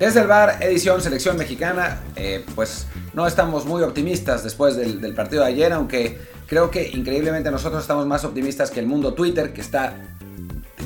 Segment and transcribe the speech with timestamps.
[0.00, 5.12] Desde el bar, edición selección mexicana, eh, pues no estamos muy optimistas después del, del
[5.12, 9.52] partido de ayer, aunque creo que increíblemente nosotros estamos más optimistas que el mundo Twitter,
[9.52, 10.00] que está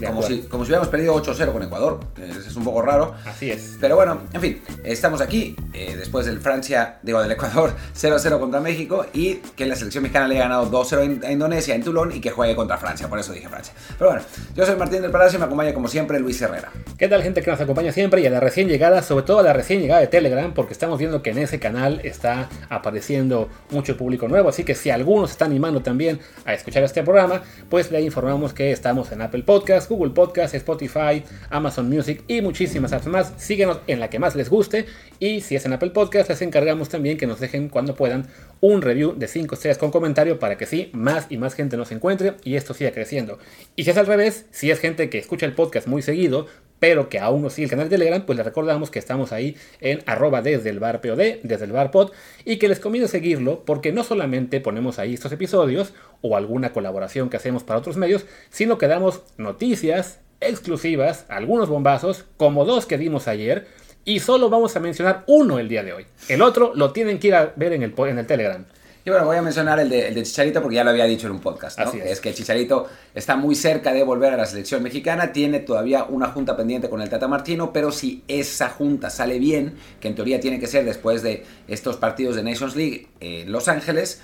[0.05, 2.01] como si, como si hubiéramos perdido 8-0 con Ecuador.
[2.21, 3.15] Es, es, un poco raro.
[3.25, 3.77] Así es.
[3.80, 8.60] Pero bueno, en fin, estamos aquí eh, después del Francia, digo, del Ecuador 0-0 contra
[8.60, 12.20] México y que la selección mexicana le haya ganado 2-0 a Indonesia en Toulon y
[12.20, 13.09] que juegue contra Francia.
[13.09, 13.74] Por eso dije Francia.
[13.98, 14.24] Pero bueno,
[14.55, 16.70] yo soy Martín del Palacio y me acompaña como siempre Luis Herrera.
[16.96, 18.20] ¿Qué tal, gente que nos acompaña siempre?
[18.20, 20.98] Y a la recién llegada, sobre todo a la recién llegada de Telegram, porque estamos
[20.98, 24.48] viendo que en ese canal está apareciendo mucho público nuevo.
[24.48, 28.54] Así que si algunos se está animando también a escuchar este programa, pues le informamos
[28.54, 33.32] que estamos en Apple Podcast, Google Podcast, Spotify, Amazon Music y muchísimas apps más.
[33.38, 34.87] Síguenos en la que más les guste
[35.18, 38.27] y si es en Apple Podcast les encargamos también que nos dejen cuando puedan
[38.60, 41.93] un review de 5 estrellas con comentario para que sí, más y más gente nos
[41.93, 43.38] encuentre y esto siga creciendo.
[43.76, 46.46] Y si es al revés, si es gente que escucha el podcast muy seguido,
[46.79, 49.56] pero que aún no sigue el canal de Telegram, pues les recordamos que estamos ahí
[49.80, 52.12] en arroba desde el bar POD, desde el bar pod,
[52.45, 57.30] y que les conviene seguirlo porque no solamente ponemos ahí estos episodios o alguna colaboración
[57.30, 62.99] que hacemos para otros medios, sino que damos noticias exclusivas, algunos bombazos, como dos que
[62.99, 63.66] dimos ayer,
[64.05, 66.06] y solo vamos a mencionar uno el día de hoy.
[66.28, 68.65] El otro lo tienen que ir a ver en el, en el Telegram.
[69.06, 71.27] Y bueno, voy a mencionar el de, el de, Chicharito porque ya lo había dicho
[71.27, 71.78] en un podcast.
[71.78, 71.88] ¿no?
[71.88, 72.12] Así es.
[72.12, 72.21] es.
[72.21, 76.56] que Chicharito está muy cerca de volver a la selección mexicana, tiene todavía una junta
[76.56, 80.59] pendiente con el Tata Martino, pero si esa junta sale bien, que en teoría tiene
[80.59, 84.22] que ser después de estos partidos de Nations League en Los Ángeles,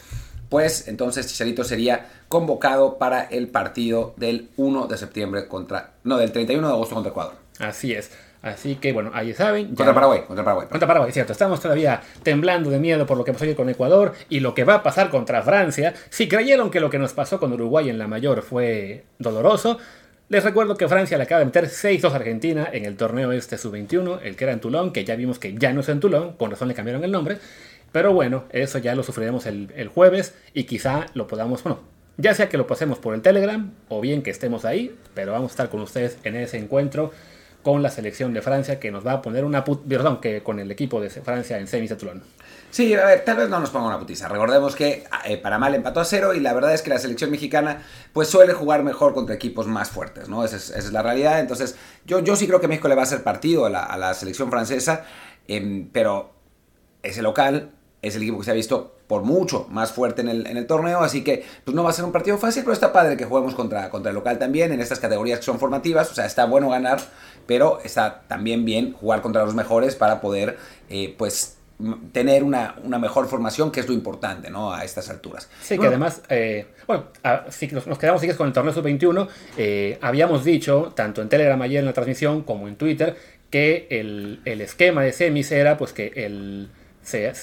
[0.48, 6.32] pues entonces Chicharito sería convocado para el partido del 1 de septiembre contra, no, del
[6.32, 7.34] 31 de agosto contra Ecuador.
[7.58, 8.10] Así es.
[8.42, 9.70] Así que bueno, ahí saben.
[9.70, 9.76] Ya...
[9.76, 10.68] Contra Paraguay, contra Paraguay.
[10.68, 11.32] Contra Paraguay, cierto.
[11.32, 14.64] Estamos todavía temblando de miedo por lo que pasó ayer con Ecuador y lo que
[14.64, 15.94] va a pasar contra Francia.
[16.08, 19.78] Si creyeron que lo que nos pasó con Uruguay en la mayor fue doloroso,
[20.30, 23.58] les recuerdo que Francia le acaba de meter 6-2 a Argentina en el torneo este
[23.58, 26.34] sub-21, el que era en Toulon, que ya vimos que ya no es en Toulon,
[26.34, 27.38] con razón le cambiaron el nombre.
[27.92, 31.80] Pero bueno, eso ya lo sufriremos el, el jueves y quizá lo podamos, bueno,
[32.16, 35.50] ya sea que lo pasemos por el Telegram o bien que estemos ahí, pero vamos
[35.50, 37.10] a estar con ustedes en ese encuentro
[37.62, 40.58] con la selección de Francia que nos va a poner una put perdón, que con
[40.58, 42.22] el equipo de Francia en semis de Toulon.
[42.70, 44.28] Sí, a ver, tal vez no nos ponga una putiza.
[44.28, 47.30] Recordemos que eh, Panamá le empató a cero y la verdad es que la selección
[47.30, 47.82] mexicana
[48.12, 50.44] pues suele jugar mejor contra equipos más fuertes, ¿no?
[50.44, 51.40] Esa es, es la realidad.
[51.40, 51.76] Entonces,
[52.06, 55.04] yo, yo sí creo que México le va a hacer partido a la, selección francesa,
[55.48, 56.32] eh, pero
[57.02, 57.72] ese local
[58.02, 60.66] es el equipo que se ha visto por mucho más fuerte en el, en el,
[60.66, 63.24] torneo, así que pues no va a ser un partido fácil, pero está padre que
[63.24, 66.44] juguemos contra, contra el local también en estas categorías que son formativas, o sea, está
[66.46, 67.00] bueno ganar,
[67.46, 70.56] pero está también bien jugar contra los mejores para poder,
[70.88, 71.56] eh, pues,
[72.12, 74.72] tener una, una, mejor formación, que es lo importante, ¿no?
[74.72, 75.48] A estas alturas.
[75.62, 78.74] Sí, bueno, que además, eh, bueno, a, si nos, nos, quedamos sigues con el torneo
[78.74, 83.16] sub-21, eh, habíamos dicho, tanto en Telegram ayer en la transmisión como en Twitter,
[83.48, 86.68] que el, el esquema de semis era, pues, que el,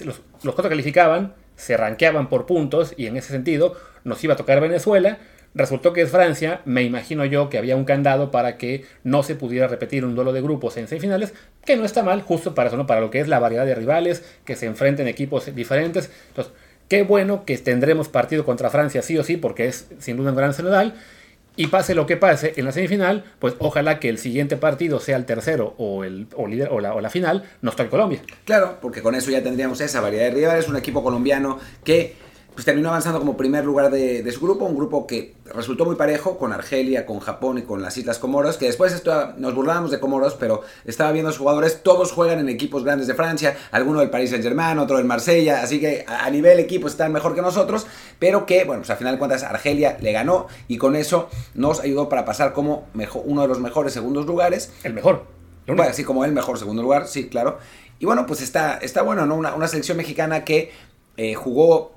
[0.06, 4.38] los, los cuatro calificaban, se rankeaban por puntos y en ese sentido nos iba a
[4.38, 5.18] tocar Venezuela.
[5.56, 9.34] Resultó que es Francia, me imagino yo que había un candado para que no se
[9.34, 11.34] pudiera repetir un duelo de grupos en semifinales,
[11.66, 12.86] que no está mal, justo para eso, ¿no?
[12.86, 16.12] para lo que es la variedad de rivales, que se enfrenten equipos diferentes.
[16.28, 16.54] Entonces,
[16.90, 20.38] qué bueno que tendremos partido contra Francia sí o sí, porque es sin duda un
[20.38, 20.94] gran cenodal.
[21.58, 25.18] Y pase lo que pase en la semifinal, pues ojalá que el siguiente partido sea
[25.18, 28.22] el tercero o, el, o, o, la, o la final, nos toque Colombia.
[28.46, 32.16] Claro, porque con eso ya tendríamos esa variedad de rivales, un equipo colombiano que
[32.58, 35.96] pues terminó avanzando como primer lugar de, de, su grupo, un grupo que resultó muy
[35.96, 39.92] parejo con Argelia, con Japón y con las Islas Comoros, que después esto, nos burlábamos
[39.92, 43.56] de Comoros, pero estaba viendo a los jugadores, todos juegan en equipos grandes de Francia,
[43.70, 47.36] alguno del Paris Saint Germain, otro del Marsella, así que a, nivel equipo están mejor
[47.36, 47.86] que nosotros,
[48.18, 51.82] pero que, bueno, pues al final de cuentas Argelia le ganó y con eso nos
[51.82, 54.74] ayudó para pasar como mejor, uno de los mejores segundos lugares.
[54.82, 55.26] El mejor.
[55.68, 57.60] Bueno, así como el mejor segundo lugar, sí, claro.
[58.00, 59.36] Y bueno, pues está, está bueno, ¿no?
[59.36, 60.72] Una, una selección mexicana que
[61.18, 61.92] eh, jugó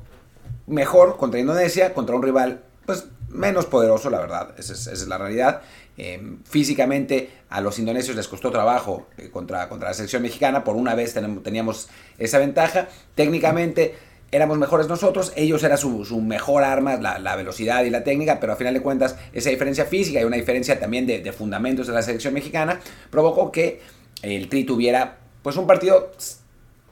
[0.70, 5.19] mejor contra Indonesia, contra un rival pues menos poderoso, la verdad, esa es, es la
[5.19, 5.62] realidad.
[5.99, 10.76] Eh, físicamente a los indonesios les costó trabajo eh, contra, contra la selección mexicana, por
[10.76, 11.88] una vez teníamos
[12.19, 12.88] esa ventaja.
[13.14, 13.96] Técnicamente
[14.32, 18.52] éramos mejores nosotros, ellos era su, mejor arma, la, la, velocidad y la técnica, pero
[18.52, 21.93] a final de cuentas esa diferencia física y una diferencia también de, de fundamentos de
[21.93, 22.81] la selección mexicana
[23.11, 23.81] provocó que
[24.22, 26.12] el Tri tuviera pues un partido,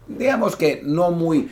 [0.06, 1.48] digamos que no muy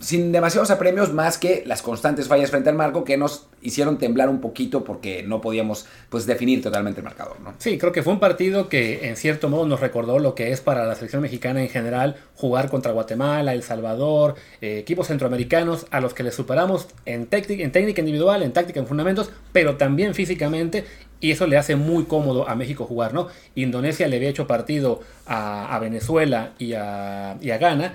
[0.00, 4.28] sin demasiados apremios más que las constantes fallas frente al marco que nos hicieron temblar
[4.28, 7.54] un poquito porque no podíamos pues definir totalmente el marcador, ¿no?
[7.58, 10.60] Sí, creo que fue un partido que en cierto modo nos recordó lo que es
[10.60, 16.00] para la selección mexicana en general jugar contra Guatemala, El Salvador, eh, equipos centroamericanos a
[16.00, 20.84] los que les superamos en, en técnica individual, en táctica, en fundamentos, pero también físicamente
[21.20, 23.28] y eso le hace muy cómodo a México jugar, ¿no?
[23.54, 27.94] Indonesia le había hecho partido a, Venezuela y a, Ghana,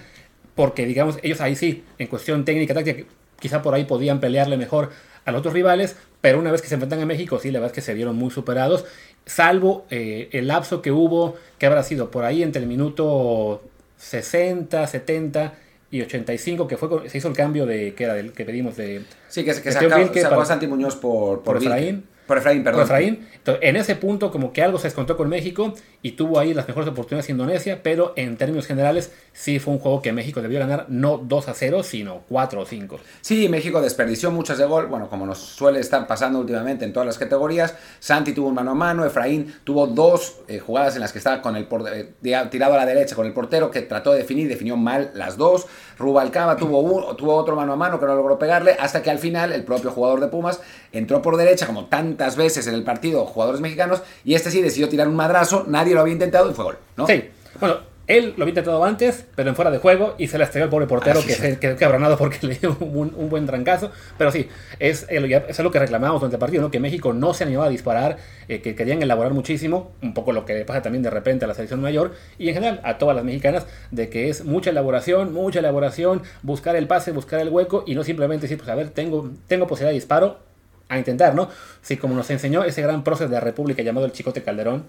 [0.56, 3.04] porque digamos, ellos ahí sí, en cuestión técnica, táctica,
[3.40, 4.90] quizá por ahí podían pelearle mejor
[5.26, 7.72] a los otros rivales, pero una vez que se enfrentan a México, sí, la verdad
[7.72, 8.86] es que se vieron muy superados,
[9.26, 13.62] salvo eh, el lapso que hubo, que habrá sido por ahí entre el minuto
[13.98, 15.54] 60, 70
[15.92, 19.04] y 85, que fue se hizo el cambio de que era del que pedimos de.
[19.28, 19.90] Sí, que, que sacó,
[20.20, 22.06] sacó a Santi Muñoz por, por, por Efraín.
[22.26, 22.80] Por Efraín, perdón.
[22.80, 23.28] Por Efraín.
[23.36, 26.68] Entonces, en ese punto, como que algo se descontó con México y tuvo ahí las
[26.68, 30.86] mejores oportunidades Indonesia, pero en términos generales, sí fue un juego que México debió ganar
[30.90, 33.00] no 2 a 0, sino 4 o 5.
[33.22, 37.08] Sí, México desperdició muchas de gol, bueno, como nos suele estar pasando últimamente en todas
[37.08, 37.76] las categorías.
[38.00, 41.42] Santi tuvo un mano a mano, Efraín tuvo dos eh, jugadas en las que estaba
[41.42, 44.78] con el eh, tirado a la derecha con el portero que trató de definir, definió
[44.78, 45.68] mal las dos.
[45.98, 49.54] Rubalcaba tuvo, tuvo otro mano a mano que no logró pegarle, hasta que al final
[49.54, 50.60] el propio jugador de Pumas
[50.92, 54.90] entró por derecha, como tantas veces en el partido, jugadores mexicanos, y este sí decidió
[54.90, 57.08] tirar un madrazo, nadie lo había intentado y fue gol, ¿no?
[57.08, 57.30] Sí,
[57.60, 60.66] bueno, él lo había intentado antes, pero en fuera de juego, y se le estrelló
[60.66, 63.92] el pobre portero que se quedó cabronado porque le dio un, buen trancazo.
[64.18, 64.50] Pero sí,
[64.80, 66.72] es, es lo que reclamábamos durante el partido, ¿no?
[66.72, 68.18] que México no se animaba a disparar,
[68.50, 71.54] eh, que querían elaborar muchísimo, un poco lo que pasa también de repente a la
[71.54, 75.60] selección mayor, y en general a todas las mexicanas, de que es mucha elaboración, mucha
[75.60, 79.32] elaboración, buscar el pase, buscar el hueco, y no simplemente decir, pues a ver, tengo,
[79.48, 80.52] tengo posibilidad de disparo,
[80.90, 81.48] a intentar, ¿no?
[81.82, 84.84] Sí, como nos enseñó ese gran prócer de la República llamado el Chicote Calderón,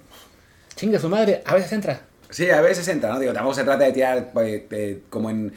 [0.83, 2.01] chingue su madre, a veces entra.
[2.29, 3.21] Sí, a veces entra, ¿no?
[3.21, 4.63] Digo, tampoco se trata de tirar pues,
[5.09, 5.53] como en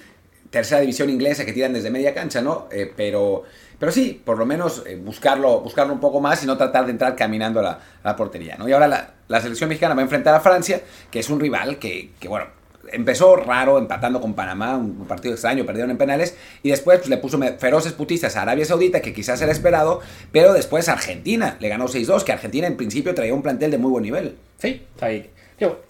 [0.51, 2.68] tercera división inglesa que tiran desde media cancha, ¿no?
[2.72, 3.42] Eh, pero,
[3.80, 6.92] pero sí, por lo menos eh, buscarlo, buscarlo un poco más y no tratar de
[6.92, 8.69] entrar caminando a la, portería, ¿no?
[8.69, 10.80] Y ahora la, la, selección mexicana va a enfrentar a Francia,
[11.10, 12.45] que es un rival que, que bueno,
[12.92, 17.18] empezó raro empatando con Panamá, un partido extraño, perdieron en penales, y después pues, le
[17.18, 20.02] puso feroces putistas a Arabia Saudita, que quizás era esperado,
[20.32, 23.92] pero después Argentina le ganó 6-2, que Argentina en principio traía un plantel de muy
[23.92, 24.36] buen nivel.
[24.58, 25.30] Sí, ahí.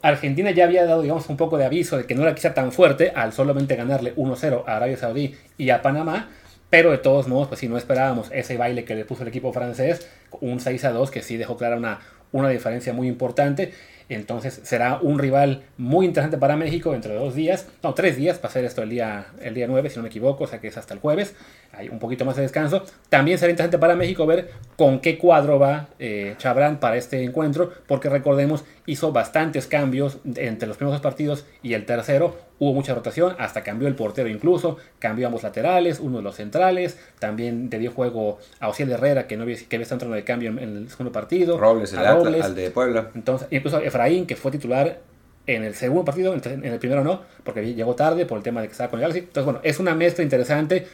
[0.01, 2.71] Argentina ya había dado, digamos, un poco de aviso de que no era quizá tan
[2.71, 6.29] fuerte al solamente ganarle 1-0 a Arabia Saudí y a Panamá,
[6.69, 9.53] pero de todos modos, pues si no esperábamos ese baile que le puso el equipo
[9.53, 10.07] francés,
[10.41, 11.99] un 6-2 que sí dejó clara una,
[12.31, 13.73] una diferencia muy importante.
[14.09, 18.37] Entonces será un rival muy interesante para México dentro de dos días, no, tres días,
[18.37, 20.67] para hacer esto el día, el día 9, si no me equivoco, o sea que
[20.67, 21.35] es hasta el jueves,
[21.77, 22.83] hay un poquito más de descanso.
[23.09, 27.71] También será interesante para México ver con qué cuadro va eh, Chabrán para este encuentro,
[27.87, 32.93] porque recordemos, hizo bastantes cambios entre los primeros dos partidos y el tercero, hubo mucha
[32.93, 37.79] rotación, hasta cambió el portero incluso, cambió ambos laterales, uno de los centrales, también le
[37.79, 40.59] dio juego a Ociel Herrera, que no había, que había estado entrando de cambio en,
[40.59, 41.57] el segundo partido.
[41.57, 43.09] Robles, el al de Puebla.
[43.15, 44.99] Entonces, incluso Efraín, que fue titular
[45.47, 48.67] en el segundo partido, en el primero no, porque llegó tarde por el tema de
[48.67, 49.19] que estaba con el Galaxy.
[49.19, 50.87] Entonces, bueno, es una mezcla interesante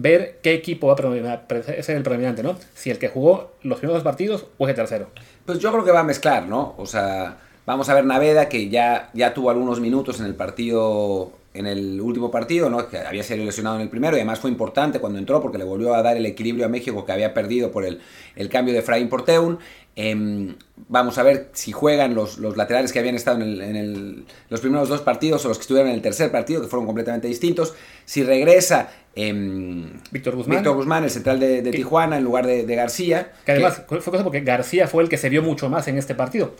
[0.00, 2.56] ver qué equipo va a ser el predominante, ¿no?
[2.74, 5.08] Si el que jugó los primeros dos partidos o el tercero.
[5.44, 6.74] Pues yo creo que va a mezclar, ¿no?
[6.78, 7.36] O sea,
[7.66, 12.00] vamos a ver Naveda, que ya, ya tuvo algunos minutos en el partido en el
[12.00, 12.88] último partido, ¿no?
[12.88, 15.64] que había sido lesionado en el primero y además fue importante cuando entró porque le
[15.64, 18.00] volvió a dar el equilibrio a México que había perdido por el,
[18.36, 19.58] el cambio de Fraín por Teun.
[20.00, 20.54] Em,
[20.86, 24.88] vamos a ver si juegan los, los laterales que habían estado en, el, los primeros
[24.88, 27.74] dos partidos o los que estuvieron en el tercer partido, que fueron completamente distintos.
[28.04, 30.58] Si regresa em, Víctor Guzmán.
[30.58, 33.32] Víctor Guzmán, el central de, Tijuana, en lugar de, García.
[33.44, 36.14] Que además fue cosa porque García fue el que se vio mucho más en este
[36.14, 36.54] partido.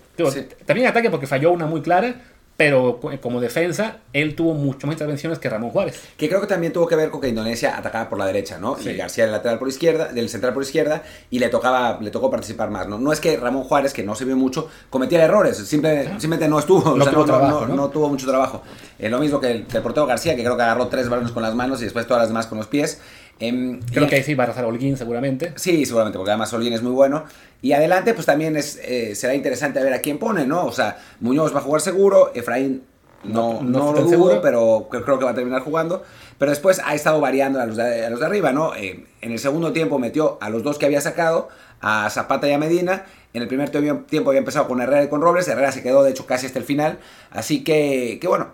[0.66, 2.20] También ataque porque falló una muy clara,
[2.58, 6.02] pero como defensa, él tuvo mucho más intervenciones que Ramón Juárez.
[6.16, 8.76] Que creo que también tuvo que ver con que Indonesia atacaba por la derecha, ¿no?
[8.84, 12.32] Y García el lateral por izquierda, del central por izquierda, y le tocaba, le tocó
[12.32, 12.98] participar más, ¿no?
[12.98, 16.96] No es que Ramón Juárez, que no se vio mucho, cometiera errores, simplemente no estuvo,
[16.96, 18.60] no, tuvo, trabajo, no, tuvo mucho trabajo.
[18.98, 21.30] Eh, lo mismo que el, que el portero García, que creo que agarró tres balones
[21.30, 23.00] con las manos y después todas las demás con los pies.
[23.40, 25.52] Em, Creo que ahí sí va a arrasar Holguín seguramente.
[25.56, 27.24] Sí, seguramente, porque además Holguín es muy bueno.
[27.62, 30.64] Y adelante, pues también es, eh, será interesante ver a quién pone, ¿no?
[30.64, 32.82] O sea, Muñoz va a jugar seguro, Efraín
[33.24, 36.02] no, no, lo dudo, pero creo que va a terminar jugando.
[36.38, 38.74] Pero después ha estado variando a los de, a los de arriba, ¿no?
[38.76, 41.48] Eh, en el segundo tiempo metió a los dos que había sacado,
[41.80, 43.06] a Zapata y a Medina.
[43.34, 45.48] En el primer tiempo había empezado con Herrera y con Robles.
[45.48, 46.98] Herrera se quedó, de hecho, casi hasta el final.
[47.30, 48.52] Así que, que bueno,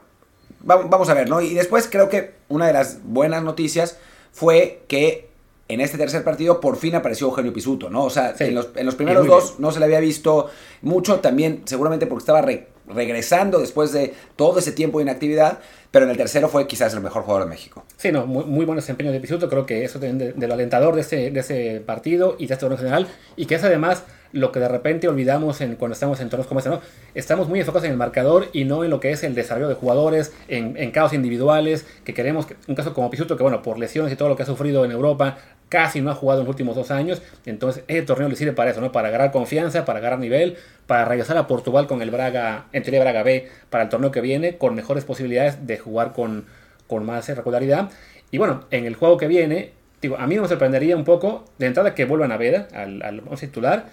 [0.60, 1.42] vamos a ver, ¿no?
[1.42, 3.98] Y después creo que una de las buenas noticias
[4.34, 5.28] fue que
[5.68, 8.04] en este tercer partido por fin apareció Eugenio Pisuto, ¿no?
[8.04, 10.50] O sea, en, los, en, los, primeros dos no se le había visto
[10.82, 12.44] mucho, también seguramente porque estaba
[12.86, 15.60] regresando después de todo ese tiempo de inactividad,
[15.90, 17.84] pero en el tercero fue quizás el mejor jugador de México.
[17.96, 20.94] Sí, no, muy, muy buen desempeño de Pisuto, creo que eso de, de, lo alentador
[20.96, 24.02] de ese, de ese partido y de este en general, y que es además
[24.34, 26.80] lo que de repente olvidamos en, cuando estamos en torneos como este, ¿no?
[27.14, 29.74] Estamos muy enfocados en el marcador y no en lo que es el desarrollo de
[29.74, 34.12] jugadores, en, en casos individuales, que queremos, un caso como Pisuto, que bueno, por lesiones
[34.12, 35.38] y todo lo que ha sufrido en Europa,
[35.68, 38.70] casi no ha jugado en los últimos dos años, entonces ese torneo le sirve para
[38.70, 38.92] eso, ¿no?
[38.92, 43.00] Para agarrar confianza, para agarrar nivel, para regresar a Portugal con el Braga, en teoría
[43.00, 46.44] Braga B, para el torneo que viene, con mejores posibilidades de jugar con,
[46.86, 47.90] con más regularidad.
[48.30, 49.72] Y bueno, en el juego que viene,
[50.02, 53.22] digo, a mí me sorprendería un poco de entrada que vuelvan a ver al, al
[53.38, 53.86] titular.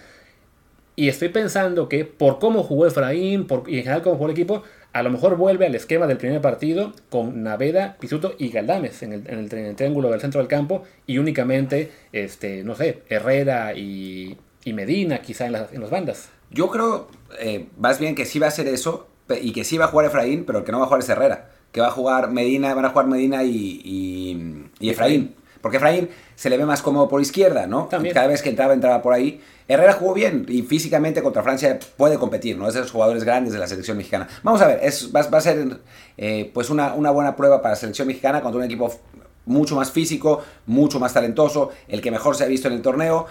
[1.02, 4.34] Y estoy pensando que por cómo jugó Efraín por, y en general cómo jugó el
[4.34, 4.62] equipo,
[4.94, 9.14] a lo mejor vuelve al esquema del primer partido con Naveda, Pisuto y Galdames en
[9.14, 14.38] el, en el, triángulo del centro del campo y únicamente, este, no sé, Herrera y,
[14.64, 16.30] y Medina quizá en las, en las, bandas.
[16.52, 17.08] Yo creo,
[17.40, 19.08] eh, más bien que sí va a ser eso
[19.42, 21.10] y que sí va a jugar Efraín, pero el que no va a jugar es
[21.10, 21.50] Herrera.
[21.72, 25.34] Que va a jugar Medina, van a jugar Medina y, y, y Efraín.
[25.62, 27.86] Porque Efraín se le ve más cómodo por izquierda, ¿no?
[27.86, 28.14] También.
[28.14, 29.42] Cada vez que entraba, entraba por ahí.
[29.72, 32.68] Herrera jugó bien y físicamente contra Francia puede competir, ¿no?
[32.68, 34.28] Es de los jugadores grandes de la selección mexicana.
[34.44, 35.80] Vamos a ver, es, va, va a ser
[36.18, 38.94] eh, pues una, buena prueba para la selección mexicana contra un equipo
[39.46, 43.28] mucho más físico, mucho más talentoso, el que mejor se ha visto en el torneo.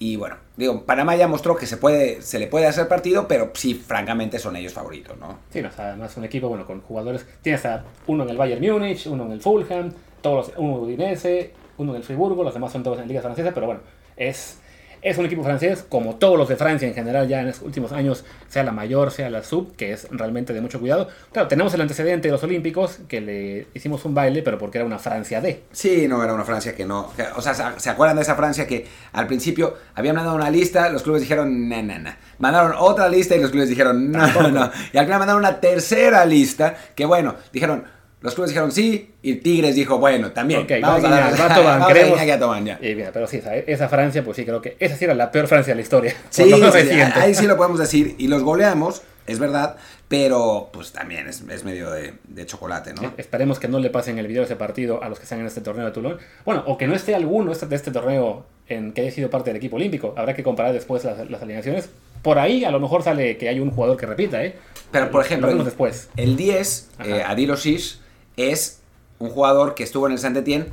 [0.00, 4.40] Y bueno, digo, Panamá ya mostró que se le puede hacer partido, pero sí, francamente,
[4.40, 5.38] son ellos favoritos, ¿no?
[5.50, 8.36] Sí, no, o sea, además un equipo, bueno, con jugadores, tienes a uno en el
[8.36, 12.52] Bayern Múnich, uno en el Fulham, todos, uno en Udinese, uno en el Friburgo, los
[12.52, 13.80] demás son todos en Liga Francesa, pero bueno,
[14.16, 14.58] es,
[15.04, 17.92] es un equipo francés, como todos los de Francia en general, ya en los últimos
[17.92, 21.08] años, sea la mayor, sea la sub, que es realmente de mucho cuidado.
[21.30, 24.86] Claro, tenemos el antecedente de los Olímpicos, que le hicimos un baile, pero porque era
[24.86, 25.64] una Francia D.
[25.72, 27.12] Sí, no, era una Francia que no.
[27.36, 31.02] O sea, ¿se acuerdan de esa Francia que al principio habían mandado una lista, los
[31.02, 32.14] clubes dijeron, no, no, no.
[32.38, 34.70] Mandaron otra lista y los clubes dijeron, no, no, no.
[34.90, 37.84] Y al final mandaron una tercera lista, que bueno, dijeron,
[38.24, 40.62] los clubes dijeron sí y Tigres dijo, bueno, también.
[40.62, 42.18] Okay, vamos, a dar a Toban, vamos queremos...
[42.18, 42.78] a ya.
[42.80, 45.30] Y bien, pero sí, esa, esa, Francia, pues sí, creo que esa sí era la
[45.30, 46.16] peor Francia de la historia.
[46.30, 48.14] Sí, sí ahí sí lo podemos decir.
[48.16, 49.76] Y los goleamos, es verdad,
[50.08, 53.02] pero pues también es, es medio de, de, chocolate, ¿no?
[53.02, 55.40] Sí, esperemos que no le pasen el video de ese partido a los que están
[55.40, 56.16] en este torneo de Toulon.
[56.46, 59.58] Bueno, o que no esté alguno de este torneo en que haya sido parte del
[59.58, 60.14] equipo olímpico.
[60.16, 61.90] Habrá que comparar después las, las alineaciones.
[62.22, 64.56] Por ahí a lo mejor sale que hay un jugador que repita, ¿eh?
[64.90, 66.08] Pero por ejemplo, el, después.
[66.16, 67.98] el 10, eh, Adil Oshish
[68.36, 68.80] es
[69.18, 70.66] un jugador que estuvo en el Saint Etienne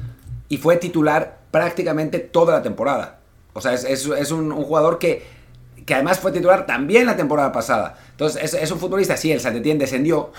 [0.50, 3.20] y fue titular prácticamente toda la temporada.
[3.54, 5.24] O sea, es, es, es un, un, jugador que,
[5.86, 7.98] que además fue titular también la temporada pasada.
[8.12, 10.32] Entonces, es, es un futbolista, sí, el Saint Etienne descendió,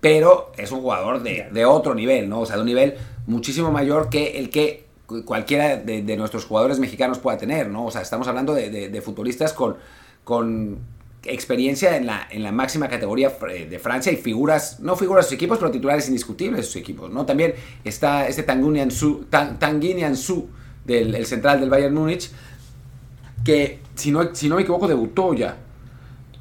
[0.00, 2.40] pero es un jugador de, de, otro nivel, ¿no?
[2.40, 4.84] O sea, de un nivel muchísimo mayor que el que
[5.26, 7.86] cualquiera de, de nuestros jugadores mexicanos pueda tener, ¿no?
[7.86, 9.76] O sea, estamos hablando de, de futbolistas con,
[10.24, 10.78] con
[11.26, 15.34] experiencia en la, en la máxima categoría de Francia y figuras, no figuras de sus
[15.34, 17.26] equipos, pero titulares indiscutibles de sus equipos, ¿no?
[17.26, 17.54] También
[17.84, 20.48] está este Tanguy Su, Tanguy Su
[20.84, 22.30] del el central del Bayern Múnich,
[23.44, 25.56] que si no, si no me equivoco debutó ya.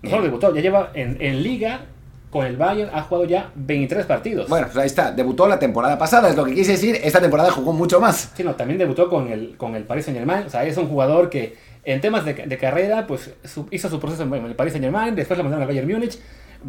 [0.02, 1.86] No, debutó, ya lleva en, en Liga
[2.34, 4.50] con el Bayern ha jugado ya 23 partidos.
[4.50, 7.52] Bueno, pues ahí está, debutó la temporada pasada, es lo que quise decir, esta temporada
[7.52, 8.32] jugó mucho más.
[8.36, 10.88] Sí, no, también debutó con el, con el Paris Saint Germain, o sea, es un
[10.88, 14.74] jugador que en temas de, de carrera, pues su, hizo su proceso en el Paris
[14.74, 16.18] Saint Germain, después lo mandaron al Bayern Múnich,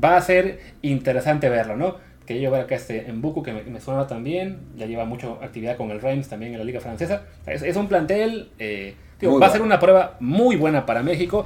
[0.02, 1.96] va a ser interesante verlo, ¿no?
[2.26, 5.28] Que yo ver acá este en Buku, que me, me, suena también, ya lleva mucha
[5.42, 7.22] actividad con el Reims también en la Liga Francesa.
[7.46, 9.46] Es, es un plantel, eh, va bueno.
[9.46, 11.44] a ser una prueba muy buena para México.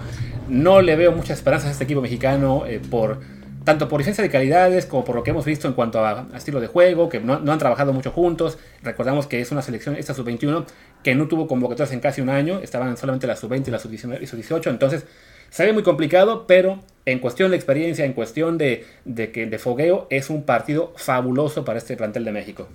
[0.48, 3.20] No le veo muchas esperanzas a este equipo mexicano eh, por
[3.64, 6.37] tanto por licencia de calidades como por lo que hemos visto en cuanto a, a
[6.38, 8.56] estilo de juego, que no, no, han trabajado mucho juntos.
[8.82, 10.64] Recordamos que es una selección, esta sub-21,
[11.02, 14.71] que no tuvo convocatorias en casi un año, estaban solamente la sub-20 y la sub-18,
[14.71, 15.07] entonces
[15.50, 19.59] se ve muy complicado, pero en cuestión de experiencia, en cuestión de, de, que, de
[19.59, 22.69] fogueo, es un partido fabuloso para este plantel de México.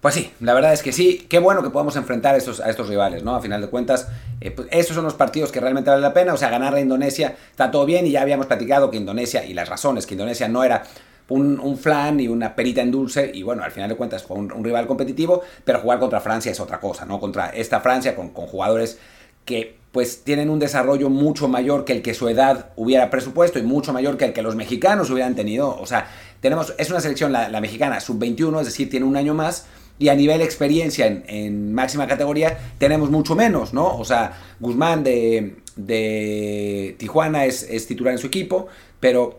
[0.00, 1.26] Pues sí, la verdad es que sí.
[1.28, 3.34] Qué bueno que podamos enfrentar a estos, a estos rivales, ¿no?
[3.34, 4.08] A final de cuentas,
[4.40, 6.34] eh, pues estos son los partidos que realmente valen la pena.
[6.34, 9.54] O sea, ganar a Indonesia está todo bien y ya habíamos platicado que Indonesia, y
[9.54, 10.84] las razones, que Indonesia no era
[11.28, 13.30] un, flan y una perita en dulce.
[13.32, 16.60] Y bueno, al final de cuentas fue un, rival competitivo, pero jugar contra Francia es
[16.60, 17.20] otra cosa, ¿no?
[17.20, 18.98] Contra esta Francia con, con jugadores
[19.44, 23.62] que pues tienen un desarrollo mucho mayor que el que su edad hubiera presupuesto y
[23.62, 25.74] mucho mayor que el que los mexicanos hubieran tenido.
[25.80, 26.08] O sea,
[26.40, 29.66] tenemos, es una selección, la, la mexicana, sub-21, es decir, tiene un año más
[29.98, 33.96] y a nivel experiencia en, en, máxima categoría tenemos mucho menos, ¿no?
[33.96, 38.68] O sea, Guzmán de, de Tijuana es, es, titular en su equipo,
[39.00, 39.38] pero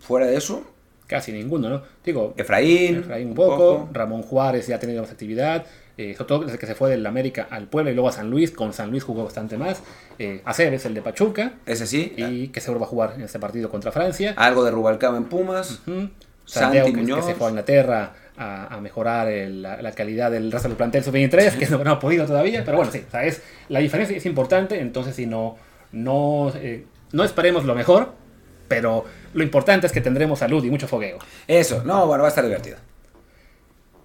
[0.00, 0.64] fuera de eso...
[1.12, 1.82] Casi ninguno, ¿no?
[2.04, 5.66] Digo, Efraín, Efraín un poco, poco, Ramón Juárez ya ha tenido más actividad,
[5.98, 8.30] eh, sobre todo desde que se fue del América al Puebla y luego a San
[8.30, 9.82] Luis, con San Luis jugó bastante más.
[10.18, 11.54] Eh, Aceves, el de Pachuca.
[11.66, 12.14] Ese sí.
[12.16, 14.34] Y que seguro va a jugar en este partido contra Francia.
[14.36, 15.82] Algo de Rubalcaba en Pumas.
[15.86, 16.10] Uh -huh.
[16.44, 20.50] Santiago, que, que, se fue a Inglaterra a, a mejorar el, la, la, calidad del
[20.50, 23.24] resto del plantel sub-23, que no, no, ha podido todavía, pero bueno, sí, o sea,
[23.24, 25.56] es, la diferencia es importante, entonces si no,
[25.92, 28.12] no, eh, no esperemos lo mejor,
[28.68, 29.04] pero
[29.34, 31.18] lo importante es que tendremos salud y mucho fogueo.
[31.46, 32.78] Eso, no, bueno, va a estar divertido.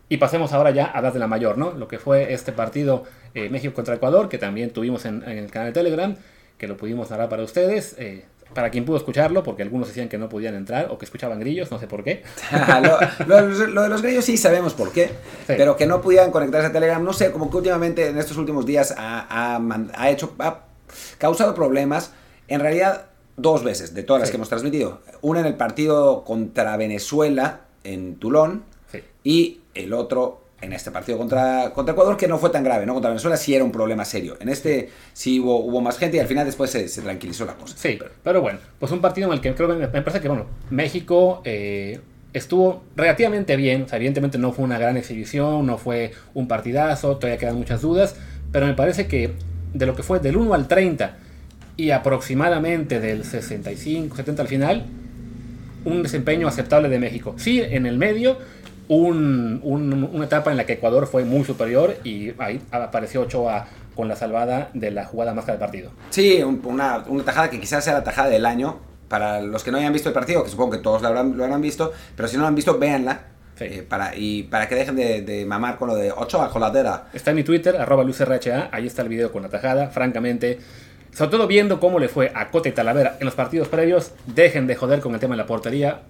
[0.10, 1.72] Y pasemos ahora ya a las de la mayor, ¿no?
[1.72, 5.52] Lo que fue este partido eh, México contra Ecuador, que también tuvimos en, en, el
[5.52, 6.16] canal de Telegram,
[6.58, 7.96] que lo pudimos narrar para ustedes.
[7.98, 11.40] Eh, para quien pudo escucharlo, porque algunos decían que no podían entrar o que escuchaban
[11.40, 12.24] grillos, no sé por qué.
[13.28, 15.08] lo, lo, lo, de los grillos sí sabemos por qué,
[15.46, 15.54] sí.
[15.58, 18.66] pero que no pudieran conectarse a Telegram, no sé, como que últimamente en estos últimos
[18.66, 19.62] días ha, ha,
[19.94, 20.62] ha hecho, ha
[21.18, 22.14] causado problemas.
[22.48, 25.02] En realidad, dos veces de todas las que hemos transmitido.
[25.22, 29.02] Una en el partido contra Venezuela en Tulón Sí.
[29.24, 32.94] y el otro en este partido contra, contra Ecuador, que no fue tan grave, ¿no?
[32.94, 34.38] Contra Venezuela sí era un problema serio.
[34.40, 37.54] En este sí hubo, hubo más gente y al final después se, se tranquilizó la
[37.54, 37.76] cosa.
[37.78, 40.48] Sí, pero, pero, bueno, pues un partido en el que creo me parece que, bueno,
[40.72, 42.00] México eh,
[42.34, 43.84] estuvo relativamente bien.
[43.84, 47.82] O sea, evidentemente no fue una gran exhibición, no fue un partidazo, todavía quedan muchas
[47.82, 48.16] dudas,
[48.52, 49.34] pero me parece que
[49.76, 51.18] de lo que fue del 1 al 30
[51.78, 54.86] y aproximadamente del 65, 70 al final,
[55.86, 57.36] un desempeño aceptable de México.
[57.38, 58.38] Sí, en el medio,
[58.88, 63.68] un, un, una etapa en la que Ecuador fue muy superior y ahí apareció Ochoa
[63.96, 65.92] con la salvada de la jugada más del partido.
[66.10, 68.80] Sí, una, una tajada que quizás sea la tajada del año.
[69.08, 71.46] Para los que no hayan visto el partido, que supongo que todos lo habrán, lo
[71.46, 73.22] habrán visto, pero si no lo han visto, véanla.
[73.56, 73.64] Sí.
[73.64, 77.06] Eh, para, y para que dejen de, de, mamar con lo de Ochoa coladera.
[77.14, 79.88] Está en mi Twitter, arroba LuzRHA, ahí está el video con la tajada.
[79.88, 80.60] Francamente,
[81.14, 84.68] sobre todo viendo cómo le fue a Cote y Talavera en los partidos previos, dejen
[84.68, 86.02] de joder con el tema de la portería.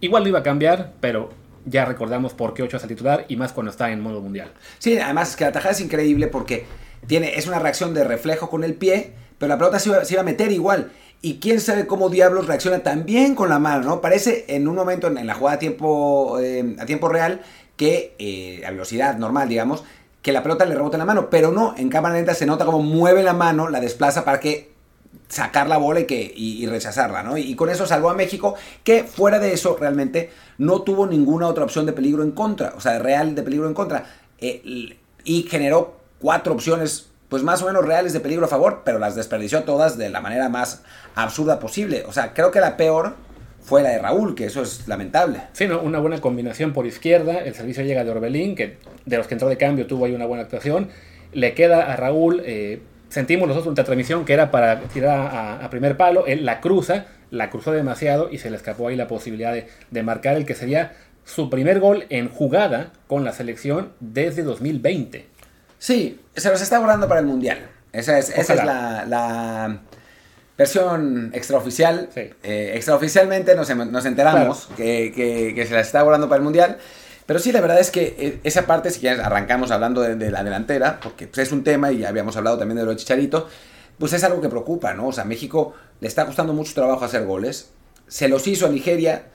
[0.00, 1.30] Igual lo iba a cambiar, pero
[1.64, 4.52] ya recordamos por qué Ochoa es el titular y más cuando está en modo mundial.
[4.78, 6.64] Sí, además que la tajada es increíble porque
[7.06, 10.24] tiene, es una reacción de reflejo con el pie, pero la pelota se iba, a
[10.24, 10.92] meter igual.
[11.20, 14.00] Y quién sabe cómo diablos reacciona también con la mano, ¿no?
[14.00, 17.42] Parece en un momento en, en la jugada a tiempo, eh, a tiempo real
[17.76, 19.84] que eh, a velocidad normal, digamos,
[20.22, 22.64] que la pelota le rebota en la mano, pero no, en cámara lenta se nota
[22.64, 24.72] como mueve la mano, la desplaza para que
[25.28, 27.36] sacar la bola y, que, y, rechazarla, ¿no?
[27.36, 31.48] Y, y, con eso salvó a México, que fuera de eso realmente no tuvo ninguna
[31.48, 34.04] otra opción de peligro en contra, o sea, real de peligro en contra,
[34.38, 38.98] eh, y generó cuatro opciones pues más o menos reales de peligro a favor, pero
[38.98, 40.82] las desperdició todas de la manera más
[41.14, 42.04] absurda posible.
[42.06, 43.14] O sea, creo que la peor
[43.62, 45.40] fue la de Raúl, que eso es lamentable.
[45.52, 45.80] Sí, ¿no?
[45.80, 49.48] una buena combinación por izquierda, el servicio llega de Orbelín, que de los que entró
[49.48, 50.88] de cambio tuvo ahí una buena actuación,
[51.32, 55.70] le queda a Raúl, eh, sentimos nosotros en transmisión que era para tirar a, a,
[55.70, 59.52] primer palo, él la cruza, la cruzó demasiado y se le escapó ahí la posibilidad
[59.52, 60.92] de, de marcar el que sería
[61.24, 65.26] su primer gol en jugada con la selección desde 2020.
[65.78, 67.58] Sí, se los está guardando para el Mundial.
[67.92, 69.80] Esa es, esa es la, la,
[70.56, 72.08] versión extraoficial.
[72.14, 72.30] Sí.
[72.42, 74.76] Eh, extraoficialmente nos, nos enteramos claro.
[74.76, 76.78] que, que, que, se las está guardando para el Mundial.
[77.26, 80.30] Pero sí, la verdad es que eh, esa parte, si quieres, arrancamos hablando de, de
[80.30, 82.96] la delantera, porque pues, es un tema y ya habíamos hablado también de lo de
[82.96, 83.48] Chicharito,
[83.98, 85.08] pues es algo que preocupa, ¿no?
[85.08, 87.70] O sea, México le está costando mucho trabajo hacer goles.
[88.08, 89.26] Se los hizo a Nigeria,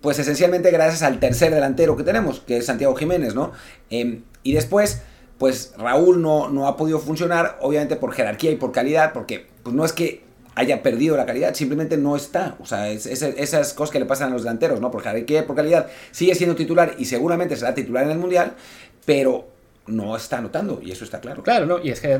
[0.00, 3.52] pues esencialmente gracias al tercer delantero que tenemos, que es Santiago Jiménez, ¿no?
[3.90, 5.02] Eh, y después
[5.40, 9.74] pues Raúl no, no ha podido funcionar, obviamente por jerarquía y por calidad, porque pues
[9.74, 10.22] no es que
[10.54, 12.56] haya perdido la calidad, simplemente no está.
[12.60, 14.90] O sea, es, es, esas cosas que le pasan a los delanteros, ¿no?
[14.90, 18.54] Por jerarquía y por calidad sigue siendo titular y seguramente será titular en el Mundial,
[19.04, 19.48] pero
[19.86, 21.42] no está anotando y eso está claro.
[21.42, 21.78] Claro, ¿no?
[21.82, 22.18] Y es que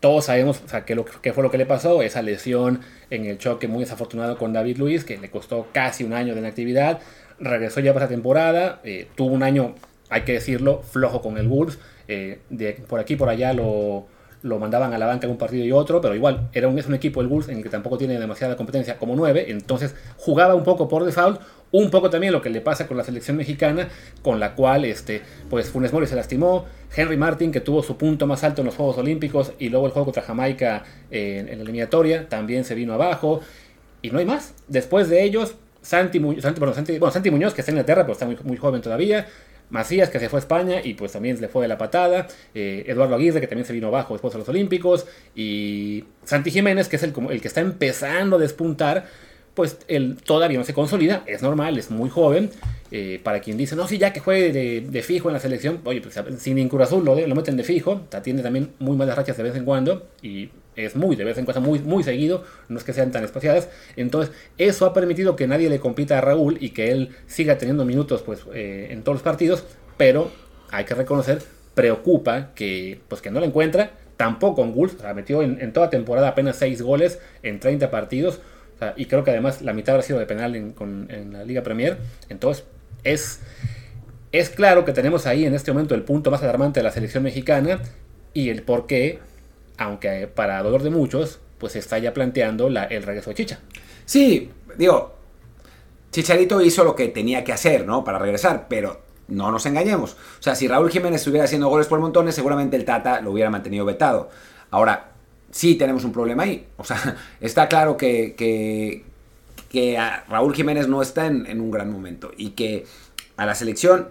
[0.00, 3.26] todos sabemos o sea, qué, lo, qué fue lo que le pasó, esa lesión en
[3.26, 7.00] el choque muy desafortunado con David Luis, que le costó casi un año de inactividad,
[7.38, 9.74] regresó ya para esa temporada, eh, tuvo un año,
[10.10, 14.06] hay que decirlo, flojo con el Wolves, eh, de por aquí por allá lo,
[14.46, 16.86] lo, mandaban a la banca en un partido y otro, pero igual era un, es
[16.86, 20.54] un equipo el Wolves en el que tampoco tiene demasiada competencia como 9, entonces jugaba
[20.54, 21.40] un poco por default,
[21.72, 23.88] un poco también lo que le pasa con la selección mexicana,
[24.22, 28.26] con la cual este, pues Funes Mori se lastimó, Henry Martin que tuvo su punto
[28.26, 31.64] más alto en los Juegos Olímpicos y luego el juego contra Jamaica eh, en la
[31.64, 33.40] eliminatoria también se vino abajo
[34.02, 34.54] y no hay más.
[34.68, 38.02] Después de ellos, Santi, Mu Santi, bueno, Santi, bueno, Santi Muñoz que está en Inglaterra
[38.02, 39.26] pero está muy, muy joven todavía,
[39.70, 42.28] Macías, que se fue a España y pues también le fue de la patada.
[42.54, 45.06] Eh, Eduardo Aguirre, que también se vino abajo después de los Olímpicos.
[45.34, 49.06] Y Santi Jiménez, que es el, el que está empezando a despuntar.
[49.54, 52.50] Pues él todavía no se consolida, es normal, es muy joven.
[52.92, 56.00] Eh, para quien dice, no, sí, ya que juegue de, fijo en la selección, oye,
[56.00, 59.42] pues sin Incur Azul lo, lo meten de fijo, tiene también muy malas rachas de
[59.42, 62.84] vez en cuando y es muy de vez en cuando, muy, muy seguido, no es
[62.84, 63.68] que sean tan espaciadas.
[63.96, 67.84] Entonces, eso ha permitido que nadie le compita a Raúl y que él siga teniendo
[67.84, 69.64] minutos pues, eh, en todos los partidos,
[69.96, 70.30] pero
[70.70, 71.42] hay que reconocer,
[71.74, 73.92] preocupa que, pues, que no lo encuentra.
[74.16, 78.40] Tampoco en Wolves, o sea, metió en, toda temporada apenas 6 goles en 30 partidos.
[78.96, 80.74] Y creo que además la mitad habrá sido de penal en,
[81.08, 81.98] en la Liga Premier.
[82.30, 82.64] Entonces,
[83.04, 83.40] es,
[84.32, 87.22] es claro que tenemos ahí en este momento el punto más alarmante de la selección
[87.22, 87.80] mexicana
[88.34, 89.20] y el por qué
[89.78, 93.60] aunque para dolor de muchos, pues se está ya planteando la, el regreso de Chicha.
[94.04, 95.16] Sí, digo,
[96.10, 98.04] Chicharito hizo lo que tenía que hacer, ¿no?
[98.04, 100.12] Para regresar, pero no nos engañemos.
[100.12, 103.50] O sea, si Raúl Jiménez estuviera haciendo goles por montones, seguramente el Tata lo hubiera
[103.50, 104.30] mantenido vetado.
[104.70, 105.12] Ahora,
[105.50, 106.68] sí tenemos un problema ahí.
[106.76, 109.04] O sea, está claro que, que,
[110.28, 112.86] Raúl Jiménez no está en, un gran momento y que
[113.36, 114.08] a la selección,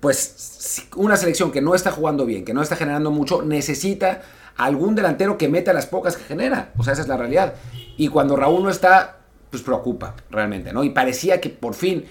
[0.00, 4.22] pues una selección que no está jugando bien, que no está generando mucho, necesita
[4.56, 6.72] algún delantero que meta las pocas que genera.
[6.76, 7.54] O sea, esa es la realidad.
[7.96, 9.18] Y cuando Raúl no está,
[9.50, 10.84] pues preocupa realmente, ¿no?
[10.84, 12.04] Y parecía que por fin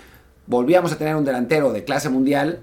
[0.47, 2.59] volvíamos a tener un delantero de clase mundial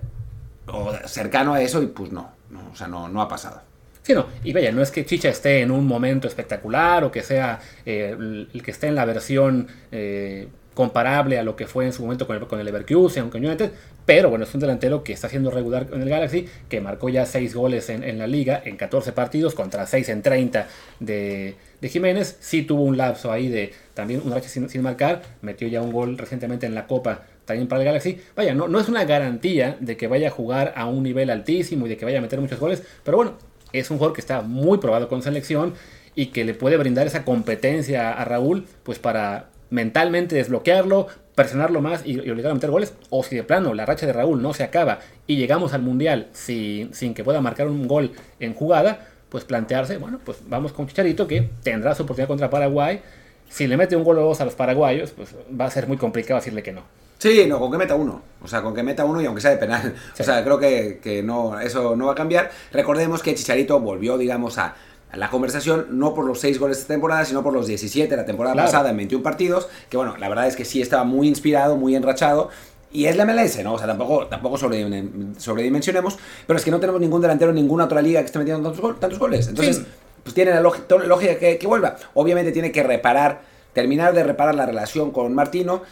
[0.67, 2.31] o cercano a eso y pues no,
[2.73, 3.61] o sea, no, no ha pasado.
[4.03, 7.23] Sí, no, y vaya, no es que Chicha esté en un momento espectacular o que
[7.23, 11.93] sea eh, el que esté en la versión eh, comparable a lo que fue en
[11.93, 13.73] su momento con el, con el Leverkusen, con United,
[14.07, 17.27] pero bueno, es un delantero que está siendo regular en el Galaxy, que marcó ya
[17.27, 20.67] 6 goles en, en, la liga en 14 partidos contra 6 en 30
[21.01, 22.37] de, de, Jiménez.
[22.41, 25.93] Sí tuvo un lapso ahí de también un racha sin, sin, marcar, metió ya un
[25.93, 28.21] gol recientemente en la Copa también para el Galaxy.
[28.35, 31.87] Vaya, no, no es una garantía de que vaya a jugar a un nivel altísimo
[31.87, 33.35] y de que vaya a meter muchos goles, pero bueno,
[33.73, 35.75] es un jugador que está muy probado con selección
[36.15, 42.03] y que le puede brindar esa competencia a Raúl, pues para mentalmente desbloquearlo, presionarlo más
[42.05, 42.95] y, y obligarlo a meter goles.
[43.11, 46.29] O si de plano la racha de Raúl no se acaba y llegamos al Mundial
[46.33, 50.87] sin, sin que pueda marcar un gol en jugada, pues plantearse, bueno, pues vamos con
[50.87, 53.01] Chicharito que tendrá su oportunidad contra Paraguay.
[53.49, 55.97] Si le mete un gol o dos a los paraguayos, pues va a ser muy
[55.97, 56.83] complicado decirle que no.
[57.19, 58.21] Sí, no, con que meta uno.
[58.43, 59.95] O sea, con que meta uno y aunque sea de penal.
[60.15, 60.23] Sí.
[60.23, 62.51] O sea, creo que, que, no, eso no va a cambiar.
[62.73, 64.75] Recordemos que Chicharito volvió, digamos, a, a
[65.15, 68.17] la conversación, no por los 6 goles de esta temporada, sino por los 17 de
[68.17, 68.69] la temporada claro.
[68.69, 69.69] pasada en 21 partidos.
[69.89, 72.51] Que bueno, la verdad es que sí estaba muy inspirado, muy enrachado.
[72.91, 73.75] Y es la MLS, ¿no?
[73.75, 76.19] O sea, tampoco, tampoco sobredimensionemos.
[76.47, 79.01] Pero es que no tenemos ningún delantero en ninguna otra liga que esté metiendo tantos,
[79.01, 79.49] tantos goles.
[79.49, 79.87] Entonces, sí.
[80.23, 81.97] pues tiene la lógica, lógica que, que vuelva.
[82.15, 85.83] Obviamente tiene que reparar, terminar de reparar la relación con Martino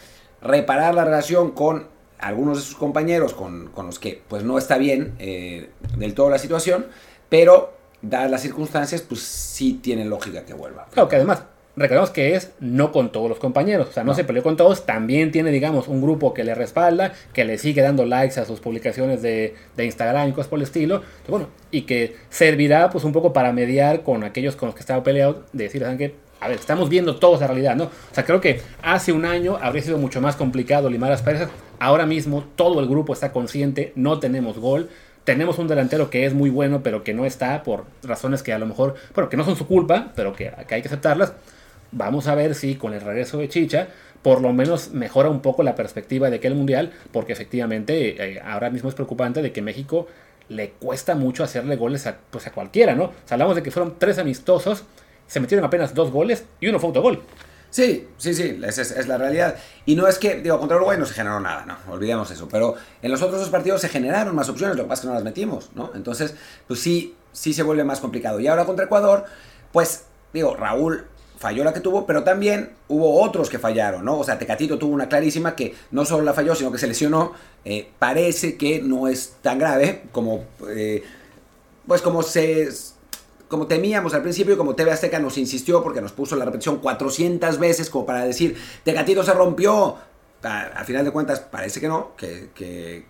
[0.41, 1.87] reparar la relación con
[2.19, 6.29] algunos de sus compañeros con, con los que pues no está bien eh, del todo
[6.29, 6.87] la situación,
[7.29, 10.87] pero dadas las circunstancias, pues sí tiene lógica que vuelva.
[10.91, 11.43] Claro, que además,
[11.75, 14.57] recordemos que es no con todos los compañeros, o sea, no, no, se peleó con
[14.57, 18.45] todos, también tiene, digamos, un grupo que le respalda, que le sigue dando likes a
[18.45, 22.89] sus publicaciones de, de Instagram y cosas por el estilo, entonces, bueno, y que servirá
[22.89, 25.97] pues un poco para mediar con aquellos con los que estaba peleado, de decir, ¿saben
[25.97, 26.15] qué?
[26.41, 27.83] a ver, estamos viendo todos la realidad, ¿no?
[27.83, 31.49] O sea, creo que hace un año habría sido mucho más complicado limar las perezas.
[31.77, 34.89] Ahora mismo todo el grupo está consciente, no tenemos gol.
[35.23, 38.59] Tenemos un delantero que es muy bueno, pero que no está por razones que a
[38.59, 41.33] lo mejor, bueno, que no son su culpa, pero que, que hay que aceptarlas.
[41.91, 43.87] Vamos a ver si con el regreso de Chicha,
[44.21, 48.41] por lo menos mejora un poco la perspectiva de que el Mundial, porque efectivamente eh,
[48.43, 50.07] ahora mismo es preocupante de que México
[50.49, 53.11] le cuesta mucho hacerle goles a, pues a cualquiera, ¿no?
[53.29, 54.85] Hablamos de que fueron tres amistosos
[55.31, 57.21] se metieron apenas dos goles y uno fue autogol.
[57.71, 59.55] Sí, sí, sí, es, es, la realidad.
[59.85, 62.49] Y no es que, digo, contra Uruguay no se generó nada, no, olvidemos eso.
[62.49, 65.07] Pero en los otros dos partidos se generaron más opciones, lo que pasa es que
[65.07, 65.89] no las metimos, ¿no?
[65.95, 66.35] Entonces,
[66.67, 68.41] pues sí, sí se vuelve más complicado.
[68.41, 69.23] Y ahora contra Ecuador,
[69.71, 70.03] pues,
[70.33, 71.05] digo, Raúl
[71.37, 74.19] falló la que tuvo, pero también hubo otros que fallaron, ¿no?
[74.19, 77.31] O sea, Tecatito tuvo una clarísima que no solo la falló, sino que se lesionó.
[77.63, 81.03] Eh, parece que no es tan grave como, eh,
[81.87, 82.69] pues como se
[83.51, 87.59] como temíamos al principio, como TV Azteca nos insistió porque nos puso la repetición 400
[87.59, 89.97] veces como para decir, Tecatito se rompió.
[90.41, 93.05] Al final de cuentas parece que no, que, que,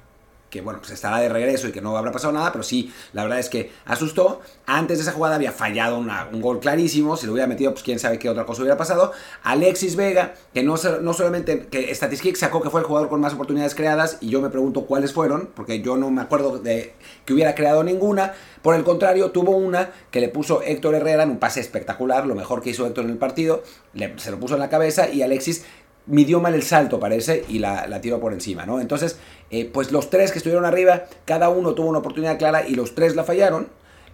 [0.52, 3.24] que bueno, pues estará de regreso y que no habrá pasado nada, pero sí, la
[3.24, 4.42] verdad es que asustó.
[4.66, 8.00] Antes de esa jugada había fallado un gol clarísimo, si lo hubiera metido, pues quién
[8.00, 9.14] sabe qué otra cosa hubiera pasado.
[9.44, 13.34] Alexis Vega, que no, no solamente, que Statistics sacó que fue el jugador con más
[13.34, 16.94] oportunidades creadas, y yo me pregunto cuáles fueron, porque yo no me acuerdo de
[17.26, 18.34] que hubiera creado ninguna.
[18.62, 22.36] Por el contrario, tuvo una que le puso Héctor Herrera en un pase espectacular, lo
[22.36, 25.22] mejor que hizo Héctor en el partido, le, se lo puso en la cabeza y
[25.24, 25.66] Alexis
[26.08, 28.80] midió mal el salto, parece, y la, la tiró por encima, ¿no?
[28.80, 29.18] Entonces,
[29.50, 32.96] eh, pues los tres que estuvieron arriba, cada uno tuvo una oportunidad clara y los
[32.96, 33.68] tres la fallaron.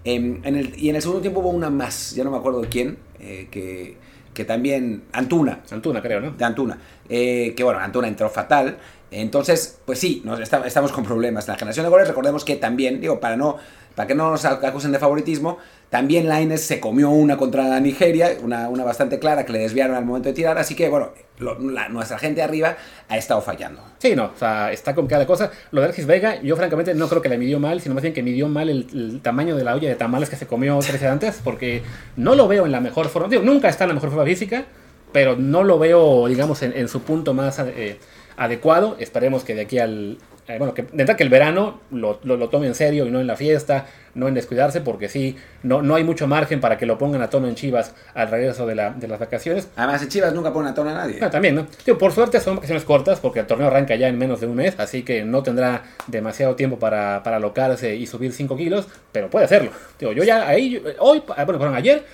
[0.04, 2.62] Eh, en el, y en el segundo tiempo hubo una más, ya no me acuerdo
[2.62, 3.97] de quién, eh, que,
[4.34, 5.04] que, también.
[5.12, 5.62] Antuna.
[5.71, 6.32] Antuna, creo, ¿no?
[6.32, 6.80] De Antuna.
[7.10, 8.78] Eh, que bueno, Antuna entró fatal.
[9.10, 11.47] Entonces, pues sí, nos está, estamos con problemas.
[11.47, 13.58] La generación de goles, recordemos que también, digo, para no
[13.97, 15.58] para que no nos acusen de favoritismo,
[15.89, 20.06] también Laines se comió una contra Nigeria, una, una, bastante clara que le desviaron al
[20.06, 22.76] momento de tirar, así que bueno, la, nuestra gente arriba
[23.08, 23.82] ha estado fallando.
[23.97, 25.50] Sí, no, o sea, está con cada cosa.
[25.71, 28.13] Lo de Alexis Vega, yo francamente no creo que le midió mal, sino más bien
[28.13, 31.39] que midió mal el, tamaño de la olla de tamales que se comió tres antes,
[31.41, 31.84] porque
[32.17, 34.65] no lo veo en la mejor forma, digo, nunca está en la mejor forma física,
[35.13, 37.60] pero no lo veo, digamos, en, en su punto más...
[37.60, 37.97] Eh,
[38.38, 38.95] adecuado.
[39.00, 42.76] Esperemos que de aquí al, eh, bueno, que que el verano lo, lo, tome en
[42.76, 46.26] serio y no en la fiesta, no en descuidarse, porque sí, no, no hay mucho
[46.26, 49.19] margen para que lo pongan a tono en Chivas al regreso de, la, de las
[49.19, 49.67] vacaciones.
[49.76, 51.19] Además, en Chivas nunca ponen a tono a nadie.
[51.21, 51.67] Ah, también, ¿no?
[51.97, 54.80] por suerte son vacaciones cortas, porque el torneo arranca ya en menos de un mes,
[54.80, 59.45] así que no tendrá demasiado tiempo para, para alocarse y subir 5 kilos, pero puede
[59.45, 59.71] hacerlo.
[60.00, 62.06] yo ya ahí, hoy, ah, bueno, perdón, ayer,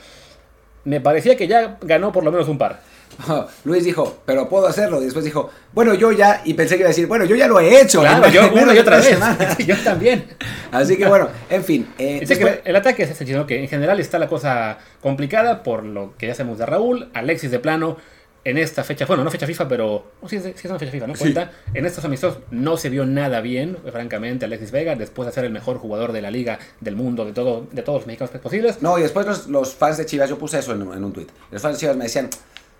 [0.85, 2.79] me parecía que ya ganó por lo menos un par.
[3.65, 5.01] Luis dijo, pero puedo hacerlo.
[5.01, 7.47] Y después dijo, bueno, yo ya, y pensé que iba a decir, bueno, yo ya
[7.47, 8.01] lo he hecho.
[8.01, 9.17] Claro, yo una y otra vez.
[9.65, 10.25] yo también.
[10.71, 11.87] Así que bueno, en fin.
[11.97, 16.15] Eh, el ataque es ese, sino que en general está la cosa complicada por lo
[16.17, 17.09] que ya sabemos de Raúl.
[17.13, 17.97] Alexis de plano,
[18.45, 21.13] en esta fecha, bueno, no fecha FIFA, pero oh, sí, es una fecha FIFA, ¿no?
[21.15, 21.51] Cuenta.
[21.73, 25.51] En estos amistosos no se vio nada bien, francamente, Alexis Vega, después de ser el
[25.51, 28.81] mejor jugador de la liga, del mundo, de todo, de todos los mexicanos posibles.
[28.81, 31.27] No, y después los, fans de Chivas, yo puse eso en, en un tweet.
[31.51, 32.29] Los fans de Chivas me decían,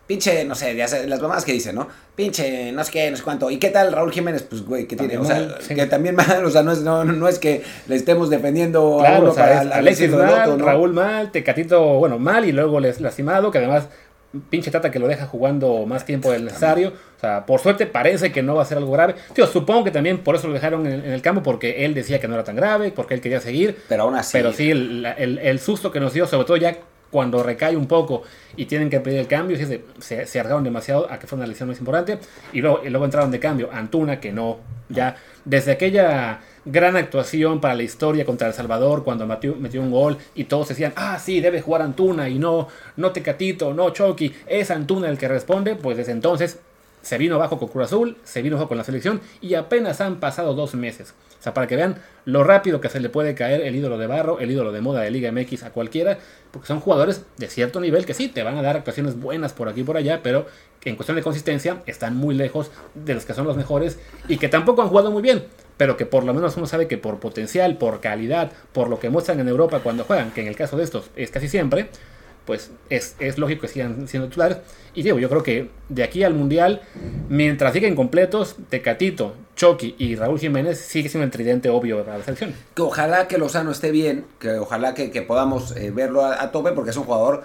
[0.07, 1.87] pinche, no sé, las mamadas que dicen, ¿no?
[2.15, 3.49] Pinche, no sé qué, no sé cuánto.
[3.49, 4.43] ¿Y qué tal Raúl Jiménez?
[4.43, 5.17] Pues, güey, ¿qué tiene?
[5.17, 8.29] O sea, que también mal, o sea, no es, no, no es que le estemos
[8.29, 13.51] defendiendo a uno para Alexis mal, Raúl mal, Tecatito, bueno, mal y luego les lastimado,
[13.51, 13.87] que además
[14.49, 16.93] pinche Tata que lo deja jugando más tiempo del necesario.
[17.17, 19.15] O sea, por suerte parece que no va a ser algo grave.
[19.33, 22.27] Tío, supongo que también por eso lo dejaron en, el campo, porque él decía que
[22.27, 23.77] no era tan grave, porque él quería seguir.
[23.87, 24.31] Pero aún así.
[24.33, 25.05] Pero sí, el,
[25.41, 26.77] el susto que nos dio, sobre todo ya
[27.13, 28.23] cuando recae un poco
[28.57, 31.69] y tienen que pedir el cambio, se, se, se demasiado a que fue una lesión
[31.69, 32.17] más importante.
[32.53, 34.57] Y luego, y luego entraron de cambio Antuna, que no,
[34.89, 39.91] ya desde aquella gran actuación para la historia contra El Salvador, cuando metió, metió un
[39.91, 44.33] gol y todos decían, ah, sí, debe jugar Antuna y no, no Tecatito, no Chucky,
[44.47, 46.57] es Antuna el que responde, pues desde entonces
[47.03, 50.19] se vino bajo con Cruz Azul, se vino bajo con la selección y apenas han
[50.19, 51.13] pasado dos meses.
[51.39, 54.07] O sea, para que vean lo rápido que se le puede caer el ídolo de
[54.07, 56.17] barro, el ídolo de moda de Liga MX a cualquiera,
[56.51, 59.67] porque son jugadores de cierto nivel que sí, te van a dar actuaciones buenas por
[59.67, 60.45] aquí y por allá, pero
[60.85, 64.47] en cuestión de consistencia están muy lejos de los que son los mejores y que
[64.47, 65.43] tampoco han jugado muy bien,
[65.75, 69.09] pero que por lo menos uno sabe que por potencial, por calidad, por lo que
[69.09, 71.89] muestran en Europa cuando juegan, que en el caso de estos es casi siempre,
[72.45, 74.57] pues es, lógico que sigan siendo titulares.
[74.93, 76.81] Y digo, yo creo que de aquí al Mundial,
[77.29, 82.23] mientras siguen completos, Tecatito, Chucky y Raúl Jiménez sigue siendo el tridente obvio para la
[82.23, 82.53] selección.
[82.75, 86.91] Que ojalá que Lozano esté bien, que ojalá que, podamos eh, verlo a, tope, porque
[86.91, 87.43] es un jugador,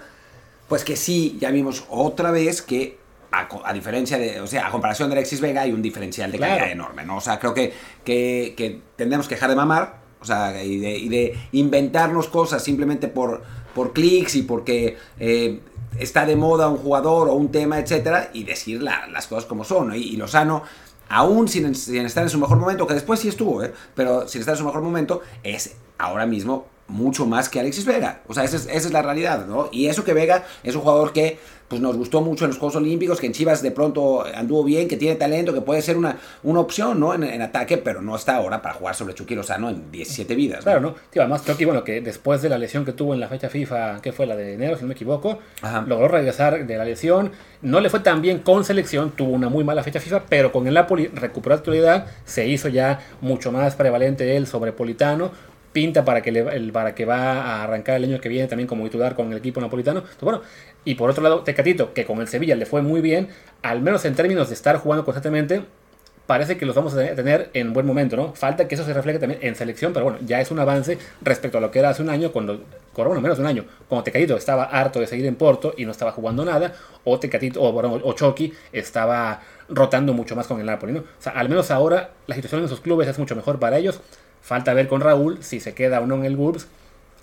[0.67, 2.97] pues que sí, ya vimos otra vez que
[3.31, 6.71] a, diferencia de, o sea, a comparación de Alexis Vega hay un diferencial de calidad
[6.71, 7.17] enorme, ¿no?
[7.17, 10.97] O sea, creo que, que, que tendremos que dejar de mamar, o sea, y de,
[10.97, 13.41] y de inventarnos cosas simplemente por
[13.79, 15.61] por clics y porque eh,
[15.97, 19.95] está de moda un jugador o un tema, etcétera, y decir las cosas como son.
[19.95, 20.63] Y, Lozano,
[21.07, 23.73] aún sin, estar en su mejor momento, que después sí estuvo, ¿eh?
[23.95, 28.21] pero sin estar en su mejor momento, es ahora mismo mucho más que Alexis Vega.
[28.27, 29.69] O sea, esa es, esa es la realidad, ¿no?
[29.71, 32.75] Y eso que Vega es un jugador que pues nos gustó mucho en los Juegos
[32.75, 36.17] Olímpicos, que en Chivas de pronto anduvo bien, que tiene talento, que puede ser una,
[36.43, 37.13] una opción, ¿no?
[37.13, 40.63] En, ataque, pero no está ahora para jugar sobre Chucky Lozano en 17 vidas.
[40.63, 40.95] Claro, ¿no?
[41.11, 44.01] Tío, además Chucky, bueno, que después de la lesión que tuvo en la fecha FIFA,
[44.01, 45.39] que fue la de enero, si no me equivoco,
[45.85, 47.31] logró regresar de la lesión.
[47.61, 50.67] No le fue tan bien con selección, tuvo una muy mala fecha FIFA, pero con
[50.67, 55.31] el Napoli recuperó actualidad, se hizo ya mucho más prevalente él sobre Politano
[55.71, 58.83] pinta para que, le, para que va a arrancar el año que viene también como
[58.85, 60.03] titular con el equipo napolitano.
[60.21, 60.41] Bueno,
[60.85, 63.29] y por otro lado, Tecatito, que con el Sevilla le fue muy bien,
[63.61, 65.63] al menos en términos de estar jugando constantemente,
[66.29, 68.35] parece que los vamos a tener en buen momento, ¿no?
[68.35, 71.57] Falta que eso se refleje también en selección, pero bueno, ya es un avance respecto
[71.57, 72.63] a lo que era hace un año, cuando,
[72.95, 75.91] bueno, menos de un año, cuando Tecatito estaba harto de seguir en Porto y no
[75.91, 80.67] estaba jugando nada, o Tecatito, o, bueno, o Chucky estaba rotando mucho más con el
[80.67, 80.99] Napoli, ¿no?
[80.99, 83.99] O sea, al menos ahora la situación en sus clubes es mucho mejor para ellos.
[84.41, 86.67] Falta ver con Raúl si se queda o no en el Wolves.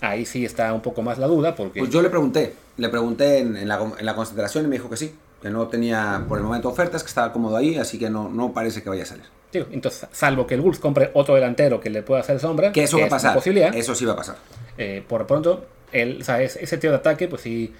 [0.00, 1.80] Ahí sí está un poco más la duda porque...
[1.80, 4.96] Pues yo le pregunté, le pregunté en, la, en la concentración y me dijo que
[4.96, 8.28] sí, que no tenía por el momento ofertas, que estaba cómodo ahí, así que no,
[8.28, 9.24] no parece que vaya a salir.
[9.52, 12.98] entonces, salvo que el Wolves compre otro delantero que le pueda hacer sombra, que eso
[12.98, 13.34] va a pasar.
[13.34, 14.36] Posibilidad, eso sí va a pasar.
[14.76, 17.72] Eh, por pronto, el, ese tío de ataque, pues sí,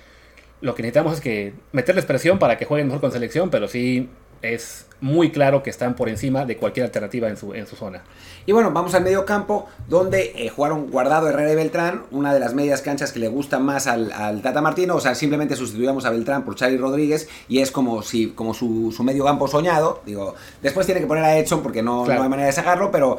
[0.61, 4.09] lo que necesitamos es que meterles presión para que jueguen mejor con selección, pero sí
[4.43, 8.03] es muy claro que están por encima de cualquier alternativa en su, en su zona.
[8.47, 12.41] Y bueno, vamos al medio campo, donde eh, jugaron Guardado, Herrera y Beltrán, una de
[12.41, 16.11] las medias canchas que le gusta más al, Tata Martino, o sea, simplemente sustituíamos a
[16.11, 20.87] Beltrán por Charlie Rodríguez y es como si como su, medio campo soñado, digo, después
[20.87, 23.19] tiene que poner a Edson porque no, no hay manera de sacarlo, pero,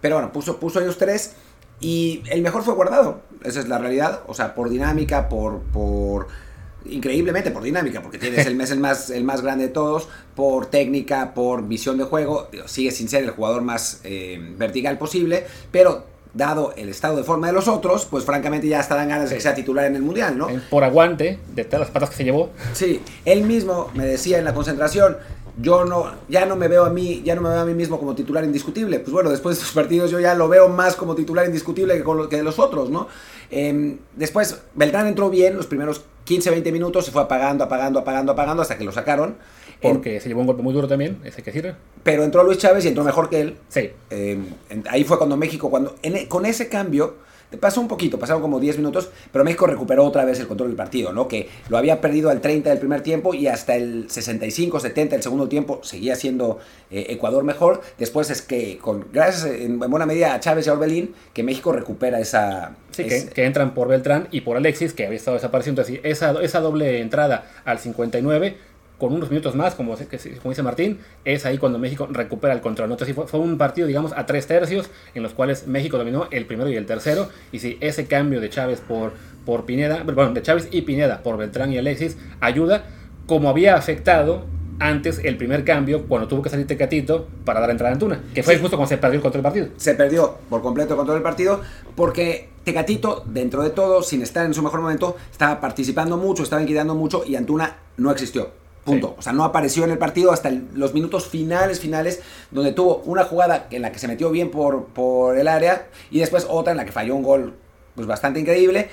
[0.00, 1.34] pero bueno, puso, puso ellos tres
[1.80, 5.60] y el mejor fue Guardado, esa es la realidad, o sea, por dinámica, por...
[5.60, 6.47] por
[6.86, 10.66] increíblemente por dinámica, porque tienes el mes el más, el más grande de todos, por
[10.66, 16.04] técnica, por visión de juego, sigue sin ser el jugador más eh, vertical posible, pero
[16.34, 19.40] dado el estado de forma de los otros, pues francamente ya estarán ganas de que
[19.40, 20.48] sea titular en el Mundial, ¿no?
[20.70, 22.50] Por aguante de todas las patas que se llevó.
[22.74, 25.16] Sí, él mismo me decía en la concentración,
[25.60, 27.98] yo no, ya no me veo a mí, ya no me veo a mí mismo
[27.98, 29.00] como titular indiscutible.
[29.00, 32.04] Pues bueno, después de estos partidos yo ya lo veo más como titular indiscutible que,
[32.04, 33.08] con lo, que de los otros, ¿no?
[33.50, 38.32] Em, después, Beltrán entró bien los primeros 15, 20 minutos, se fue apagando, apagando, apagando,
[38.32, 39.36] apagando hasta que lo sacaron.
[39.80, 41.74] Porque se llevó un golpe muy duro también, ese que sirve.
[42.02, 43.56] Pero entró Luis Chávez y entró mejor que él.
[43.68, 43.90] Sí.
[44.10, 44.46] Em,
[44.88, 47.16] ahí fue cuando México, cuando e, con ese cambio,
[47.56, 50.76] pasó un poquito, pasaron como 10 minutos, pero México recuperó otra vez el control del
[50.76, 51.28] partido, ¿no?
[51.28, 55.22] Que lo había perdido al 30 del primer tiempo y hasta el 65, 70 del
[55.22, 56.58] segundo tiempo seguía siendo
[56.90, 57.80] eh, Ecuador mejor.
[57.98, 61.72] Después es que, con gracias en, buena medida a Chávez y a Orbelín, que México
[61.72, 62.76] recupera esa...
[62.90, 65.82] Sí, que, entran por Beltrán y por Alexis, que había estado desapareciendo.
[65.82, 68.56] Así, esa, esa doble entrada al 59
[68.98, 72.90] con unos minutos más, como, como, dice Martín, es ahí cuando México recupera el control.
[72.90, 76.46] Entonces fue, fue, un partido, digamos, a tres tercios, en los cuales México dominó el
[76.46, 77.28] primero y el tercero.
[77.52, 79.12] Y si ese cambio de Chávez por,
[79.46, 82.84] por Pineda, bueno, de Chávez y Pineda por Beltrán y Alexis ayuda,
[83.26, 84.46] como había afectado
[84.80, 88.42] antes el primer cambio cuando tuvo que salir Tecatito para dar entrada a Antuna, que
[88.42, 89.68] fue justo cuando se perdió el control del partido.
[89.76, 91.60] Se perdió por completo el control del partido
[91.96, 96.60] porque Tecatito, dentro de todo, sin estar en su mejor momento, estaba participando mucho, estaba
[96.62, 98.50] inquietando mucho y Antuna no existió.
[98.84, 99.14] Punto.
[99.18, 103.24] O sea, no apareció en el partido hasta los minutos finales, finales, donde tuvo una
[103.24, 106.78] jugada en la que se metió bien por, por el área y después otra en
[106.78, 107.54] la que falló un gol
[107.94, 108.88] pues bastante increíble.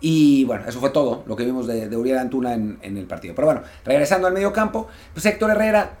[0.00, 3.34] Y bueno, eso fue todo lo que vimos de, de Uriel Antuna en, el partido.
[3.34, 5.92] Pero bueno, regresando al medio campo, pues Héctor Herrera,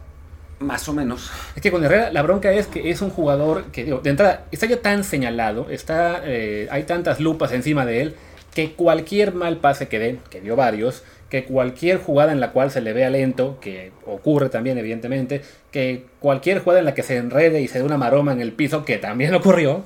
[0.58, 1.30] más o menos.
[1.56, 4.44] Es que con Herrera la bronca es que es un jugador que, digo, de entrada,
[4.50, 8.14] está ya tan señalado, está, eh, hay tantas lupas encima de él,
[8.54, 11.02] que cualquier mal pase que dé, que dio varios,
[11.34, 15.42] que cualquier jugada en la cual se le vea lento, que ocurre también evidentemente,
[15.72, 18.52] que cualquier jugada en la que se enrede y se dé una maroma en el
[18.52, 19.82] piso, que también ocurrió,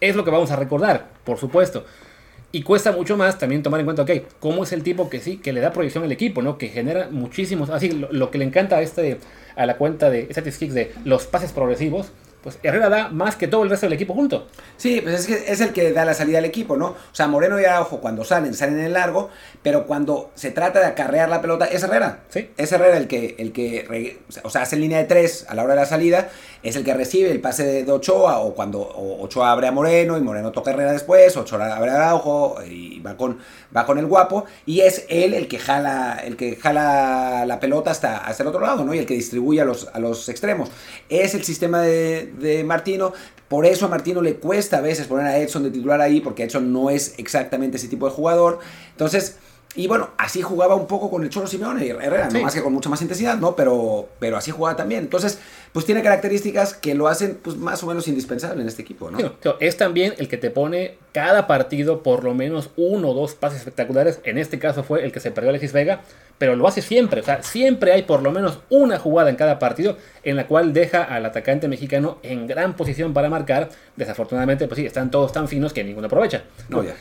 [0.00, 1.84] es lo que vamos a recordar, por supuesto.
[2.52, 5.36] Y cuesta mucho más también tomar en cuenta, ok, cómo es el tipo que sí,
[5.36, 6.56] que le da proyección al equipo, ¿no?
[6.56, 9.18] Que genera muchísimos, así, lo, que le encanta a, este,
[9.56, 12.12] a la cuenta de Statistics de los pases progresivos,
[12.48, 14.46] pues Herrera da más que todo el resto del equipo junto.
[14.76, 16.86] Sí, pues es, que es el que da la salida al equipo, ¿no?
[16.86, 19.30] O sea, Moreno y Araujo cuando salen, salen en el largo,
[19.62, 22.20] pero cuando se trata de acarrear la pelota, es Herrera.
[22.28, 22.50] Sí.
[22.56, 25.74] Es Herrera el que, el que o sea, hace línea de tres a la hora
[25.74, 26.28] de la salida,
[26.62, 30.20] es el que recibe el pase de Ochoa, o cuando Ochoa abre a Moreno y
[30.20, 33.38] Moreno toca Herrera después, Ochoa abre a Araujo y va con,
[33.76, 37.90] va con el guapo, y es él el que jala, el que jala la pelota
[37.90, 38.94] hasta, hasta el otro lado, ¿no?
[38.94, 40.70] Y el que distribuye a los, a los extremos.
[41.08, 43.12] Es el sistema de, de Martino.
[43.48, 46.42] Por eso a Martino le cuesta a veces poner a Edson de titular ahí, porque
[46.42, 48.58] Edson no es exactamente ese tipo de jugador.
[48.90, 49.36] Entonces,
[49.74, 52.62] y bueno, así jugaba un poco con el Cholo Simeone y Herrera, no más que
[52.62, 53.54] con mucha más intensidad, ¿no?
[53.54, 55.04] Pero, pero así jugaba también.
[55.04, 55.38] Entonces,
[55.72, 59.18] pues tiene características que lo hacen pues más o menos indispensable en este equipo, ¿no?
[59.60, 63.58] es también el que te pone cada partido por lo menos uno o dos pases
[63.58, 64.20] espectaculares.
[64.24, 66.02] En este caso fue el que se perdió Alexis Vega,
[66.38, 67.20] pero lo hace siempre.
[67.20, 70.72] O sea, siempre hay por lo menos una jugada en cada partido en la cual
[70.72, 73.68] deja al atacante mexicano en gran posición para marcar.
[73.96, 76.44] Desafortunadamente, pues sí, están todos tan finos que ninguno aprovecha.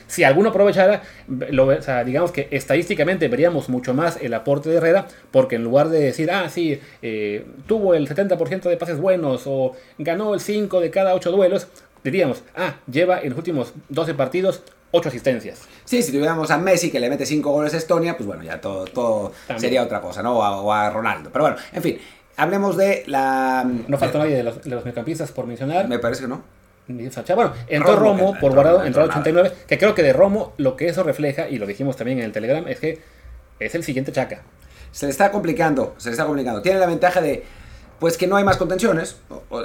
[0.07, 1.69] si alguno aprovechara, lo,
[2.05, 6.31] digamos que estadísticamente veríamos mucho más el aporte de Herrera, porque en lugar de decir,
[6.31, 11.13] ah, sí, eh, tuvo el 70% de pases buenos o ganó el 5 de cada
[11.13, 11.67] 8 duelos,
[12.03, 15.61] diríamos, ah, lleva en los últimos 12 partidos 8 asistencias.
[15.85, 18.61] Sí, si tuviéramos a Messi que le mete 5 goles a Estonia, pues bueno, ya
[18.61, 20.37] todo, todo sería otra cosa, ¿no?
[20.37, 21.29] O a, Ronaldo.
[21.31, 21.97] Pero bueno, en fin,
[22.35, 23.65] hablemos de la...
[23.87, 25.87] No falta nadie de los, de los mediocampistas por mencionar.
[25.87, 26.57] Me parece que no.
[26.87, 30.87] Bueno, entró Romo, por guardado, entró al 89, que creo que de Romo lo que
[30.87, 33.01] eso refleja, y lo dijimos también en el Telegram, es que
[33.59, 34.41] es el siguiente Chaca.
[34.91, 36.61] Se le está complicando, se le está complicando.
[36.61, 37.43] Tiene la ventaja de
[37.99, 39.17] pues que no hay más contenciones,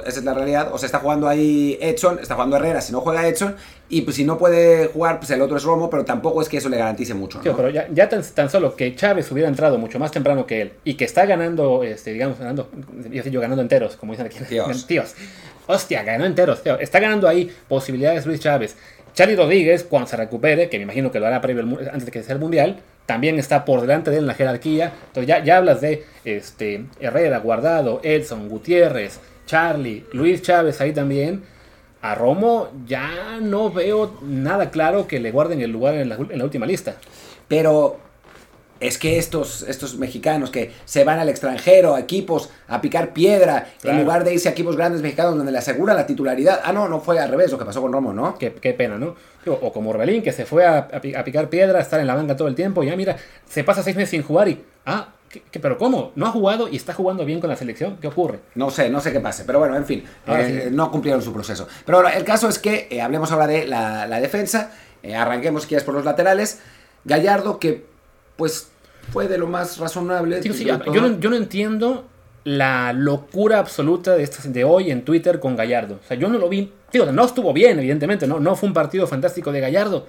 [0.05, 3.01] esa es la realidad, o sea, está jugando ahí Edson, está jugando Herrera, si no
[3.01, 3.55] juega Edson,
[3.89, 6.57] y pues si no puede jugar, pues el otro es Romo, pero tampoco es que
[6.57, 7.39] eso le garantice mucho.
[7.43, 7.55] ¿no?
[7.55, 11.05] pero ya, tan, solo que Chávez hubiera entrado mucho más temprano que él, y que
[11.05, 12.69] está ganando, este, digamos, ganando,
[13.11, 14.39] yo, yo ganando enteros, como dicen aquí.
[14.87, 15.13] Tíos.
[15.65, 16.77] Hostia, ganó enteros, tío.
[16.77, 18.75] Está ganando ahí posibilidades Luis Chávez.
[19.13, 22.23] Charlie Rodríguez, cuando se recupere, que me imagino que lo hará previo antes de que
[22.23, 24.93] sea el Mundial, también está por delante de él en la jerarquía.
[25.07, 31.43] Entonces ya, ya hablas de este, Herrera, Guardado, Edson, Gutiérrez, Charlie, Luis Chávez ahí también.
[32.01, 36.37] A Romo ya no veo nada claro que le guarden el lugar en la, en
[36.37, 36.95] la última lista.
[37.47, 37.99] Pero
[38.87, 43.69] es que estos, estos mexicanos que se van al extranjero, a equipos, a picar piedra,
[43.83, 46.61] en lugar de irse a equipos grandes mexicanos donde le aseguran la titularidad.
[46.63, 48.37] Ah, no, no fue al revés lo que pasó con Romo, ¿no?
[48.37, 49.15] Qué, pena, ¿no?
[49.45, 50.87] O como Orbelín, que se fue a,
[51.23, 53.15] picar piedra, a estar en la banca todo el tiempo, y ya mira,
[53.47, 54.61] se pasa seis meses sin jugar y.
[54.85, 55.13] Ah,
[55.61, 56.11] pero ¿cómo?
[56.15, 57.97] ¿No ha jugado y está jugando bien con la selección?
[57.99, 58.39] ¿Qué ocurre?
[58.55, 61.67] No sé, no sé qué pase, pero bueno, en fin, eh, no cumplieron su proceso.
[61.85, 65.83] Pero bueno, el caso es que eh, hablemos ahora de la, defensa, eh, arranquemos, quieres,
[65.83, 66.59] por los laterales.
[67.05, 67.85] Gallardo, que
[68.35, 68.69] pues
[69.11, 70.41] fue de lo más razonable.
[70.41, 72.05] yo, no, entiendo
[72.43, 75.99] la locura absoluta de, estas, de hoy en Twitter con Gallardo.
[76.03, 76.71] O sea, yo no lo vi.
[76.91, 80.07] Digo, no estuvo bien, evidentemente, no, no fue un partido fantástico de Gallardo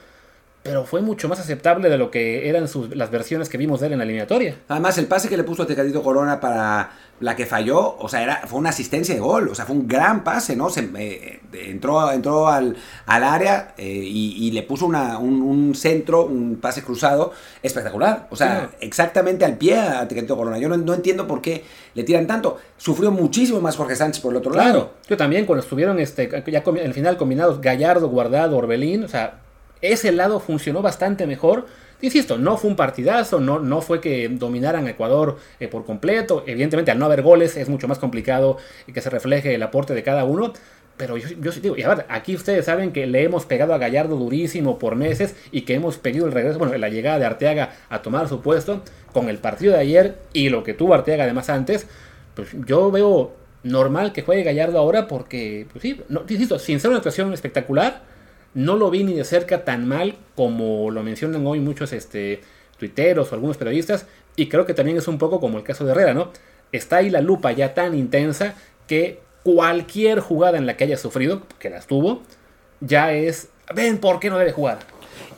[0.65, 3.89] pero fue mucho más aceptable de lo que eran sus, las versiones que vimos de
[3.89, 4.57] él en la eliminatoria.
[4.67, 6.91] Además, el pase que le puso a Tecadito Corona para
[7.21, 9.87] la que falló, o sea, era, fue una asistencia de gol, o sea, fue un
[9.87, 10.71] gran pase, ¿no?
[10.71, 16.57] Se, eh, entró entró al, al área eh, y, le puso una, un, centro, un
[16.57, 20.57] pase cruzado espectacular, o sea, exactamente al pie a Tecadito Corona.
[20.57, 21.63] Yo no, entiendo por qué
[21.93, 22.57] le tiran tanto.
[22.79, 24.95] Sufrió muchísimo más Jorge Sánchez por el otro lado.
[25.11, 29.44] Yo también, cuando estuvieron este, ya en el final combinados Gallardo, Guardado, Orbelín, o sea,
[29.93, 31.67] ese lado funcionó bastante mejor.
[32.01, 36.45] Insisto, no fue un partidazo, no, no fue que dominaran a Ecuador eh, por completo.
[36.47, 38.59] Evidentemente, al no haber goles es mucho más complicado
[38.93, 40.53] que se refleje el aporte de cada uno.
[40.97, 43.79] Pero yo, yo digo, y a ver, aquí ustedes saben que le hemos pegado a
[43.79, 47.73] Gallardo durísimo por meses y que hemos pedido el regreso, bueno, la llegada de Arteaga
[47.89, 48.83] a tomar su puesto
[49.13, 51.89] con el partido de ayer y lo que tuvo Arteaga además antes.
[52.35, 53.33] Pues yo veo
[53.65, 58.03] normal que juegue Gallardo ahora porque, pues sí, no, insisto, sin ser una actuación espectacular,
[58.55, 62.41] no lo vi ni de cerca tan mal como lo mencionan hoy muchos este,
[62.79, 64.07] tuiteros o algunos periodistas.
[64.37, 66.31] Y creo que también es un poco como el caso de Herrera, ¿no?
[66.73, 68.55] Está ahí la lupa ya tan intensa
[68.87, 72.23] que cualquier jugada en la que haya sufrido, que las tuvo,
[72.81, 74.79] ya es, ven, ¿por qué no debe jugar?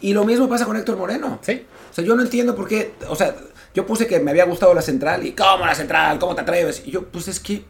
[0.00, 1.38] Y lo mismo pasa con Héctor Moreno.
[1.42, 1.66] Sí.
[1.90, 3.34] O sea, yo no entiendo por qué, o sea,
[3.74, 6.18] yo puse que me había gustado la central y, ¿cómo la central?
[6.18, 6.82] ¿Cómo te atreves?
[6.86, 7.64] Y yo, pues es que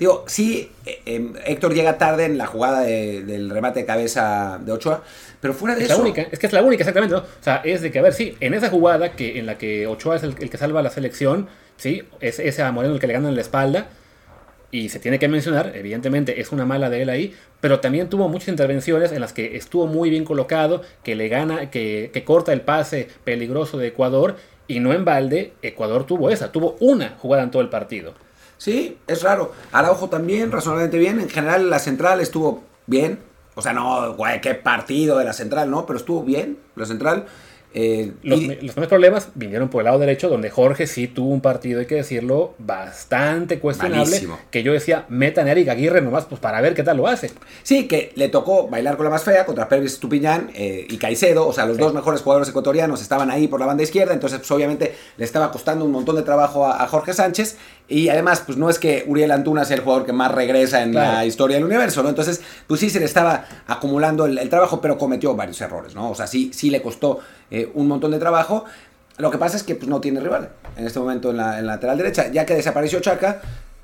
[0.00, 4.72] Digo, sí, eh, em, Héctor llega tarde en la jugada del remate de cabeza de
[4.72, 5.02] Ochoa,
[5.42, 5.98] pero fuera de es eso.
[5.98, 7.20] La única, es que es la única, exactamente, ¿no?
[7.20, 9.86] O sea, es de que, a ver, sí, en esa jugada que, en la que
[9.86, 13.12] Ochoa es el, que salva la selección, sí, es ese a Moreno el que le
[13.12, 13.88] gana en la espalda.
[14.72, 18.28] Y se tiene que mencionar, evidentemente es una mala de él ahí, pero también tuvo
[18.28, 22.54] muchas intervenciones en las que estuvo muy bien colocado, que le gana, que, que corta
[22.54, 24.36] el pase peligroso de Ecuador,
[24.66, 28.14] y no en balde, Ecuador tuvo esa, tuvo una jugada en todo el partido.
[28.60, 29.52] Sí, es raro.
[29.72, 31.18] Araujo también, razonablemente bien.
[31.18, 33.18] En general, la central estuvo bien.
[33.54, 35.86] O sea, no, güey, qué partido de la central, ¿no?
[35.86, 37.24] Pero estuvo bien, la central.
[37.72, 41.78] Eh, los, los problemas vinieron por el lado derecho, donde Jorge sí tuvo un partido,
[41.78, 44.28] hay que decirlo, bastante cuestionable.
[44.50, 47.30] Que yo decía, metan a Eric Aguirre nomás pues, para ver qué tal lo hace.
[47.62, 51.46] Sí, que le tocó bailar con la más fea contra Pérez Estupiñán eh, y Caicedo.
[51.46, 54.14] O sea, los dos mejores jugadores ecuatorianos estaban ahí por la banda izquierda.
[54.14, 57.56] Entonces, pues obviamente le estaba costando un montón de trabajo a, Jorge Sánchez.
[57.86, 60.94] Y además, pues no es que Uriel Antuna sea el jugador que más regresa en
[60.94, 62.08] la historia del universo, ¿no?
[62.08, 66.10] Entonces, pues sí se le estaba acumulando el, el trabajo, pero cometió varios errores, ¿no?
[66.10, 68.64] O sea, sí, sí le costó eh, un montón de trabajo.
[69.18, 71.98] Lo que pasa es que pues, no tiene rival en este momento en la, lateral
[71.98, 73.42] derecha, ya que desapareció Chaca.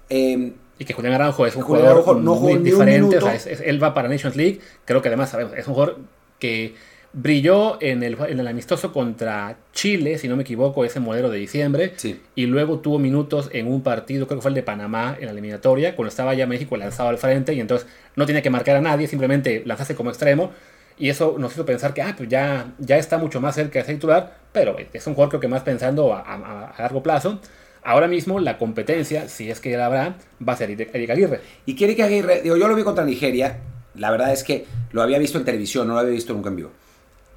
[0.09, 3.19] Em, y que Julián Aranjo es un jugador muy diferente.
[3.65, 4.61] él va para Nations League.
[4.85, 5.99] Creo que además es un jugador
[6.39, 6.75] que
[7.19, 11.39] brilló en el, en el, amistoso contra Chile, si no me equivoco, ese modelo de
[11.39, 11.95] diciembre.
[12.35, 15.33] Y luego tuvo minutos en un partido, creo que fue el de Panamá, en la
[15.33, 17.55] eliminatoria, cuando estaba ya México lanzado al frente.
[17.55, 20.53] Y entonces no tenía que marcar a nadie, simplemente lanzarse como extremo.
[20.99, 23.85] Y eso nos hizo pensar que ah, pues ya, ya está mucho más cerca de
[23.85, 27.39] ser titular, pero es un jugador creo que más pensando a, largo plazo.
[27.83, 30.17] Ahora mismo la competencia, si es que la habrá,
[30.47, 31.41] va a ser Eric Aguirre.
[31.67, 33.59] Y que Eric Aguirre, digo, yo lo vi contra Nigeria,
[33.95, 36.57] la verdad es que lo había visto en televisión, no lo había visto nunca en
[36.57, 36.71] vivo.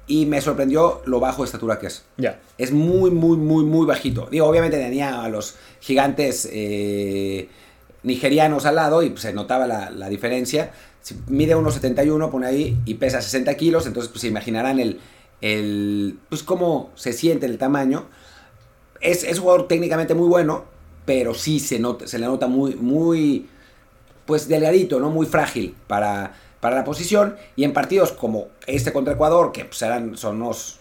[0.06, 2.04] Y me sorprendió lo bajo de estatura que es.
[2.16, 2.40] Ya.
[2.58, 4.26] Es muy, muy, muy, muy bajito.
[4.30, 7.48] Digo, obviamente tenía a los gigantes eh,
[8.02, 10.72] nigerianos al lado y se notaba la, la diferencia
[11.28, 15.00] mide 1,71, pone ahí, y pesa 60 kilos, entonces pues se imaginarán el,
[15.40, 18.06] el, pues cómo se siente el tamaño.
[19.00, 20.64] Es, es un jugador técnicamente muy bueno,
[21.06, 23.48] pero sí se, nota, se le nota muy, muy,
[24.26, 25.10] pues delgadito, ¿no?
[25.10, 27.36] Muy frágil para, para la posición.
[27.56, 30.78] Y en partidos como este contra Ecuador, que pues eran, son unos...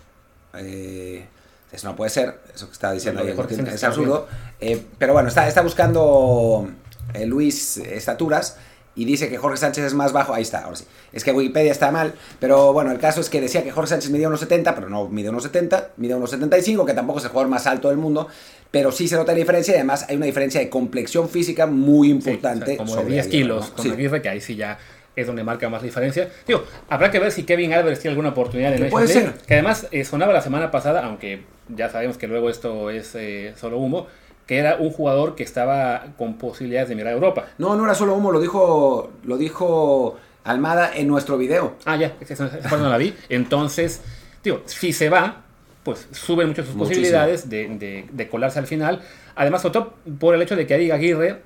[0.55, 1.25] Eh,
[1.71, 3.35] eso no puede ser, eso que está diciendo ahí
[3.67, 4.27] es absurdo.
[4.59, 6.67] Eh, pero bueno, está, está buscando
[7.13, 8.57] eh, Luis estaturas
[8.99, 10.83] y dice que Jorge Sánchez es más bajo, ahí está, ahora sí.
[11.13, 14.11] Es que Wikipedia está mal, pero bueno, el caso es que decía que Jorge Sánchez
[14.11, 17.31] medía unos 70, pero no mide unos 70, mide unos 75, que tampoco es el
[17.31, 18.27] jugador más alto del mundo,
[18.71, 22.09] pero sí se nota la diferencia y además hay una diferencia de complexión física muy
[22.09, 22.75] importante.
[22.75, 24.77] como de 10 kilos con Aguirre, que ahí sí ya
[25.15, 26.27] es donde marca más diferencia.
[26.45, 29.33] Digo, habrá que ver si Kevin Alvarez tiene alguna oportunidad en Puede ser.
[29.47, 33.53] Que además eh, sonaba la semana pasada, aunque ya sabemos que luego esto es eh,
[33.55, 34.07] solo humo
[34.49, 37.45] que era un jugador que estaba con posibilidades de mirar a Europa.
[37.59, 41.75] No, no era solo humo, lo dijo, lo dijo Almada en nuestro video.
[41.85, 43.13] Ah, ya, esa no la vi.
[43.29, 44.01] Entonces,
[44.43, 45.43] digo, si se va,
[45.83, 49.03] pues suben mucho sus posibilidades de, colarse al final.
[49.35, 49.81] Además, sobre
[50.19, 51.43] por el hecho de que Ariga Aguirre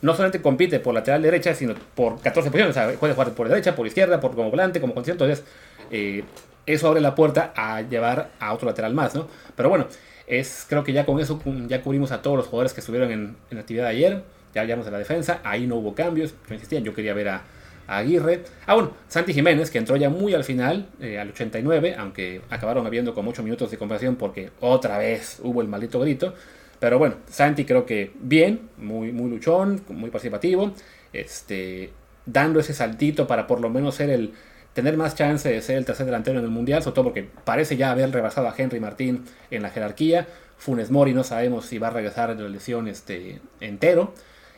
[0.00, 2.74] no solamente compite por lateral derecha, sino por 14 posiciones.
[2.74, 5.26] O sea, puede jugar por derecha, por izquierda, por como volante, como concierto.
[5.26, 5.44] Entonces,
[5.90, 6.24] eh,
[6.64, 9.28] eso abre la puerta a llevar a otro lateral más, ¿no?
[9.54, 9.86] Pero bueno,
[10.26, 13.36] es, creo que ya con eso ya cubrimos a todos los jugadores que estuvieron en,
[13.50, 14.22] en actividad ayer.
[14.54, 16.34] Ya hablamos de la defensa, ahí no hubo cambios.
[16.48, 17.42] Yo insistía, yo quería ver a,
[17.86, 18.44] Aguirre.
[18.66, 22.86] Ah, bueno, Santi Jiménez, que entró ya muy al final, eh, al 89, aunque acabaron
[22.86, 26.34] habiendo como 8 minutos de comparación porque otra vez hubo el maldito grito.
[26.78, 30.72] Pero bueno, Santi creo que bien, muy, muy luchón, muy participativo,
[31.12, 31.92] este,
[32.26, 34.32] dando ese saltito para por lo menos ser el,
[34.74, 37.76] tener más chance de ser el tercer delantero en el Mundial, sobre todo porque parece
[37.76, 40.26] ya haber rebasado a Henry Martín en la jerarquía.
[40.56, 44.14] Funes Mori no sabemos si va a regresar de la lesión este, entero.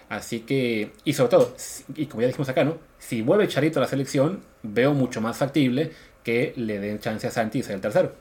[0.08, 1.56] Así que, y sobre todo,
[1.96, 2.78] y como ya dijimos acá, ¿no?
[2.98, 5.92] Si vuelve Charito a la selección, veo mucho más factible
[6.22, 8.12] que le den chance a Santi y ser el tercero.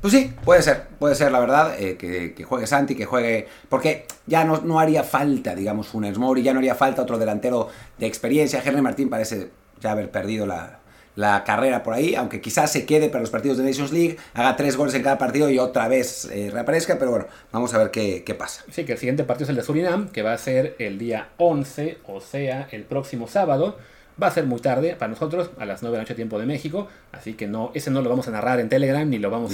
[0.00, 3.48] Pues sí, puede ser, puede ser la verdad, eh, que, juegue Santi, que juegue...
[3.70, 7.68] Porque ya no, no haría falta, digamos, Funes Mori, ya no haría falta otro delantero
[7.96, 8.60] de experiencia.
[8.62, 9.50] Henry Martín parece
[9.80, 10.80] ya haber perdido la,
[11.16, 14.56] la carrera por ahí, aunque quizás se quede para los partidos de Nations League, haga
[14.56, 17.90] tres goles en cada partido y otra vez eh, reaparezca, pero bueno, vamos a ver
[17.90, 18.64] qué, qué, pasa.
[18.70, 21.28] Sí, que el siguiente partido es el de Surinam, que va a ser el día
[21.38, 23.76] 11, o sea, el próximo sábado.
[24.22, 26.46] Va a ser muy tarde para nosotros, a las 9 de la noche tiempo de
[26.46, 29.52] México, así que no, ese no lo vamos a narrar en Telegram ni lo vamos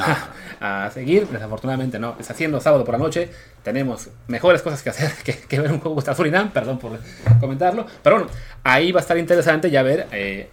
[0.61, 3.31] a, seguir, desafortunadamente no, es haciendo sábado por la noche,
[3.63, 5.13] tenemos mejores cosas que hacer
[5.49, 6.99] que, ver un juego contra Surinam, perdón por
[7.41, 8.31] comentarlo, pero bueno,
[8.63, 10.51] ahí va a estar interesante ya ver eh,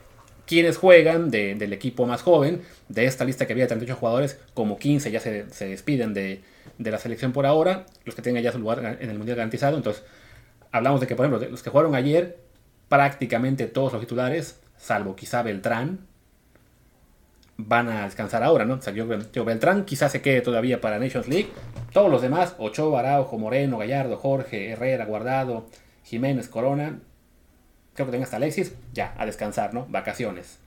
[0.47, 4.79] quienes juegan del equipo más joven, de esta lista que había de 38 jugadores, como
[4.79, 6.41] 15 ya se, despiden de,
[6.79, 9.75] la selección por ahora, los que tengan ya su lugar en el Mundial garantizado.
[9.75, 10.03] Entonces,
[10.71, 12.39] hablamos de que, por ejemplo, los que jugaron ayer,
[12.87, 16.07] prácticamente todos los titulares, salvo quizá Beltrán,
[17.57, 18.75] van a descansar ahora, ¿no?
[18.75, 19.05] O sea, yo,
[19.43, 21.49] Beltrán quizás se quede todavía para Nations League.
[21.91, 25.67] Todos los demás, Ochoa, Araujo, Moreno, Gallardo, Jorge, Herrera, Guardado,
[26.03, 26.99] Jiménez, Corona,
[27.97, 29.87] creo que tenga hasta Alexis, ya, a descansar, ¿no?
[29.89, 30.59] Vacaciones.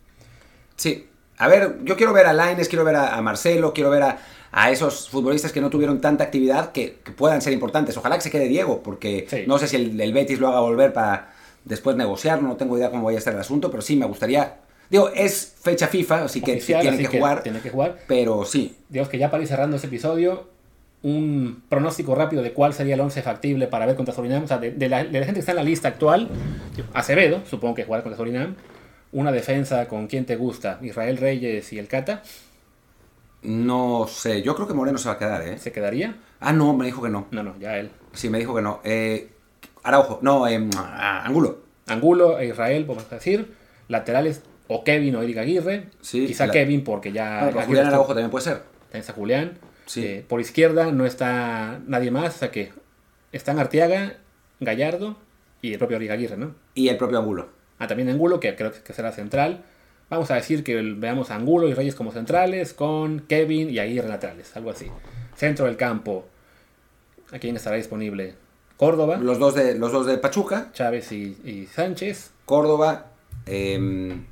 [0.75, 1.07] Sí.
[1.39, 5.09] A ver, yo quiero ver a Laines, quiero ver a, Marcelo, quiero ver a, esos
[5.09, 7.97] futbolistas que no tuvieron tanta actividad que, puedan ser importantes.
[7.97, 11.33] Ojalá que se quede Diego, porque no sé si el, Betis lo haga volver para
[11.65, 14.57] después negociar, no tengo idea cómo vaya a estar el asunto, pero sí me gustaría
[14.91, 17.45] Digo, es fecha FIFA, así que tiene que, jugar.
[17.45, 17.97] Tiene que jugar.
[18.09, 18.77] Pero sí.
[18.89, 20.49] Digamos que ya para ir cerrando ese episodio,
[21.03, 24.45] un pronóstico rápido de cuál sería el 11 factible para ver contra Surinam.
[24.45, 26.29] O sea, de, la, gente que está en la lista actual,
[26.93, 28.57] Acevedo, supongo que jugar contra Surinam.
[29.13, 32.23] Una defensa con quien te gusta, Israel Reyes y el Cata.
[33.43, 35.59] No sé, yo creo que Moreno se va a quedar, ¿eh?
[35.59, 36.17] ¿Se quedaría?
[36.39, 37.27] Ah, no, me dijo que no.
[37.31, 37.91] No, no, ya él.
[38.13, 38.81] Sí, me dijo que no.
[38.85, 39.31] Eh,
[39.83, 41.63] Araujo, no, eh, Angulo.
[41.87, 43.55] Angulo e Israel, vamos a decir.
[43.89, 45.89] Laterales, o Kevin o Eric Aguirre.
[46.03, 47.51] Sí, Quizá Kevin, porque ya.
[47.67, 48.63] Julián Araujo también puede ser.
[48.93, 49.59] También Julián.
[49.97, 52.73] Eh, por izquierda no está nadie más, o sea que
[53.33, 54.19] están Arteaga,
[54.61, 55.17] Gallardo
[55.63, 56.55] y el propio Aguirre, ¿no?
[56.75, 57.49] Y el propio Angulo.
[57.79, 59.65] Ah, también Angulo, que creo que será central.
[60.11, 64.09] Vamos a decir que veamos a Angulo y Reyes como centrales, con Kevin y Aguirre
[64.09, 64.87] laterales, algo así.
[65.37, 66.27] Centro del campo,
[67.33, 68.35] ¿a quién estará disponible?
[68.77, 69.19] Córdoba.
[69.19, 70.71] Los dos de, los dos de Pachuca.
[70.73, 72.33] Chávez y, Sánchez.
[72.45, 73.07] Córdoba.
[73.47, 74.25] Em,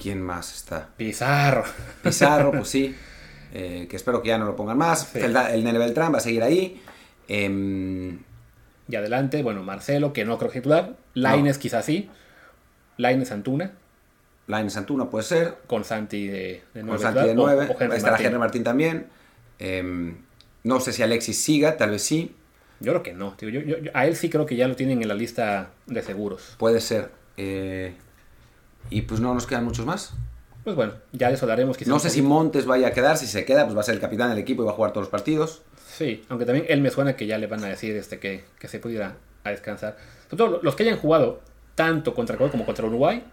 [0.00, 0.88] ¿Quién más está?
[0.96, 1.64] Pizarro.
[2.02, 2.96] Pizarro, pues sí.
[3.52, 5.14] Eh, que espero que ya no lo pongan más.
[5.14, 6.80] El, Nene Beltrán va a seguir ahí.
[7.28, 8.18] Em,
[8.88, 10.96] y adelante, bueno, Marcelo, que no creo que titular.
[11.14, 12.08] Laines quizás sí.
[12.96, 13.72] Laines Antuna.
[14.46, 15.58] Laines Antuna puede ser.
[15.66, 16.88] Con Santi de, 9.
[16.88, 17.76] Con Santi de 9.
[17.80, 19.06] Va a estar Henry Martín también.
[19.58, 20.16] Em,
[20.64, 22.34] no sé si Alexis siga, tal vez sí.
[22.80, 23.36] Yo creo que no.
[23.94, 26.56] a él sí creo que ya lo tienen en la lista de seguros.
[26.58, 27.10] Puede ser.
[27.36, 27.94] Eh,
[28.90, 30.14] y pues no nos quedan muchos más.
[30.64, 33.64] Pues bueno, ya eso daremos No sé si Montes vaya a quedar, si se queda,
[33.64, 35.62] pues va a ser el capitán del equipo y va a jugar todos los partidos.
[35.88, 38.78] Sí, aunque también él me suena que ya le van a decir este que, se
[38.78, 39.96] pudiera a descansar.
[40.30, 41.40] Sobre todo los que hayan jugado
[41.74, 43.24] tanto contra Ecuador como contra Uruguay,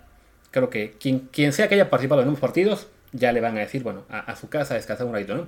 [0.51, 3.61] creo que quien, quien sea que haya participado en unos partidos, ya le van a
[3.61, 5.47] decir, bueno, a, su casa a descansar un ratito, ¿no?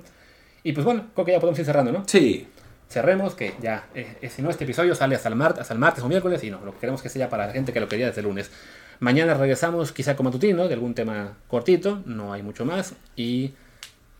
[0.62, 2.04] Y pues bueno, creo que ya podemos ir cerrando, ¿no?
[2.06, 2.48] Sí.
[2.88, 6.04] Cerremos, que ya, eh, eh, si no, este episodio sale hasta el, hasta el martes
[6.04, 8.06] o miércoles, y no, lo que queremos que sea para la gente que lo quería
[8.06, 8.50] desde el lunes.
[9.02, 12.94] Mañana regresamos quizá con matutino, de algún tema cortito, no hay mucho más.
[13.16, 13.50] Y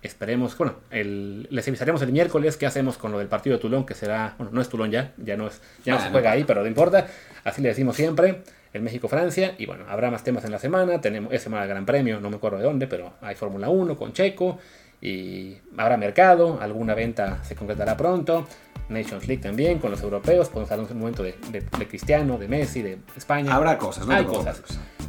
[0.03, 3.95] esperemos, bueno, les avisaremos el miércoles qué hacemos con lo del partido de Tulón, que
[3.95, 6.62] será, bueno, no es Tulón ya, ya no, es, ya no se juega ahí, pero
[6.62, 7.07] no importa.
[7.45, 9.55] Así le decimos siempre, el México-Francia.
[9.57, 11.01] Y bueno, habrá más temas en la semana.
[11.01, 13.97] Tenemos esa semana el Gran Premio, no me acuerdo de dónde, pero hay Fórmula 1
[13.97, 14.59] con Checo.
[15.03, 18.46] Y habrá mercado, alguna venta se concretará pronto.
[18.88, 20.48] Nations League también, con los europeos.
[20.48, 21.34] Podemos hablar un momento de,
[21.88, 23.55] Cristiano, de Messi, de España.
[23.55, 24.14] Habrá cosas, ¿no?
[24.14, 24.62] Hay cosas.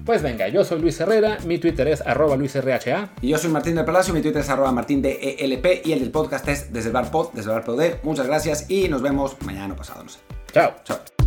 [0.06, 3.10] Pues venga, yo soy Luis Herrera, mi Twitter es arroba luisrha.
[3.22, 6.00] Y yo soy Martín del Palacio, mi Twitter es arroba martín de ELP y el
[6.00, 7.82] del podcast es desde el bar pod, desde el bar pod.
[8.04, 10.20] Muchas gracias y nos vemos mañana pasado, no sé.
[10.52, 10.74] Chao.
[10.84, 11.23] Chao.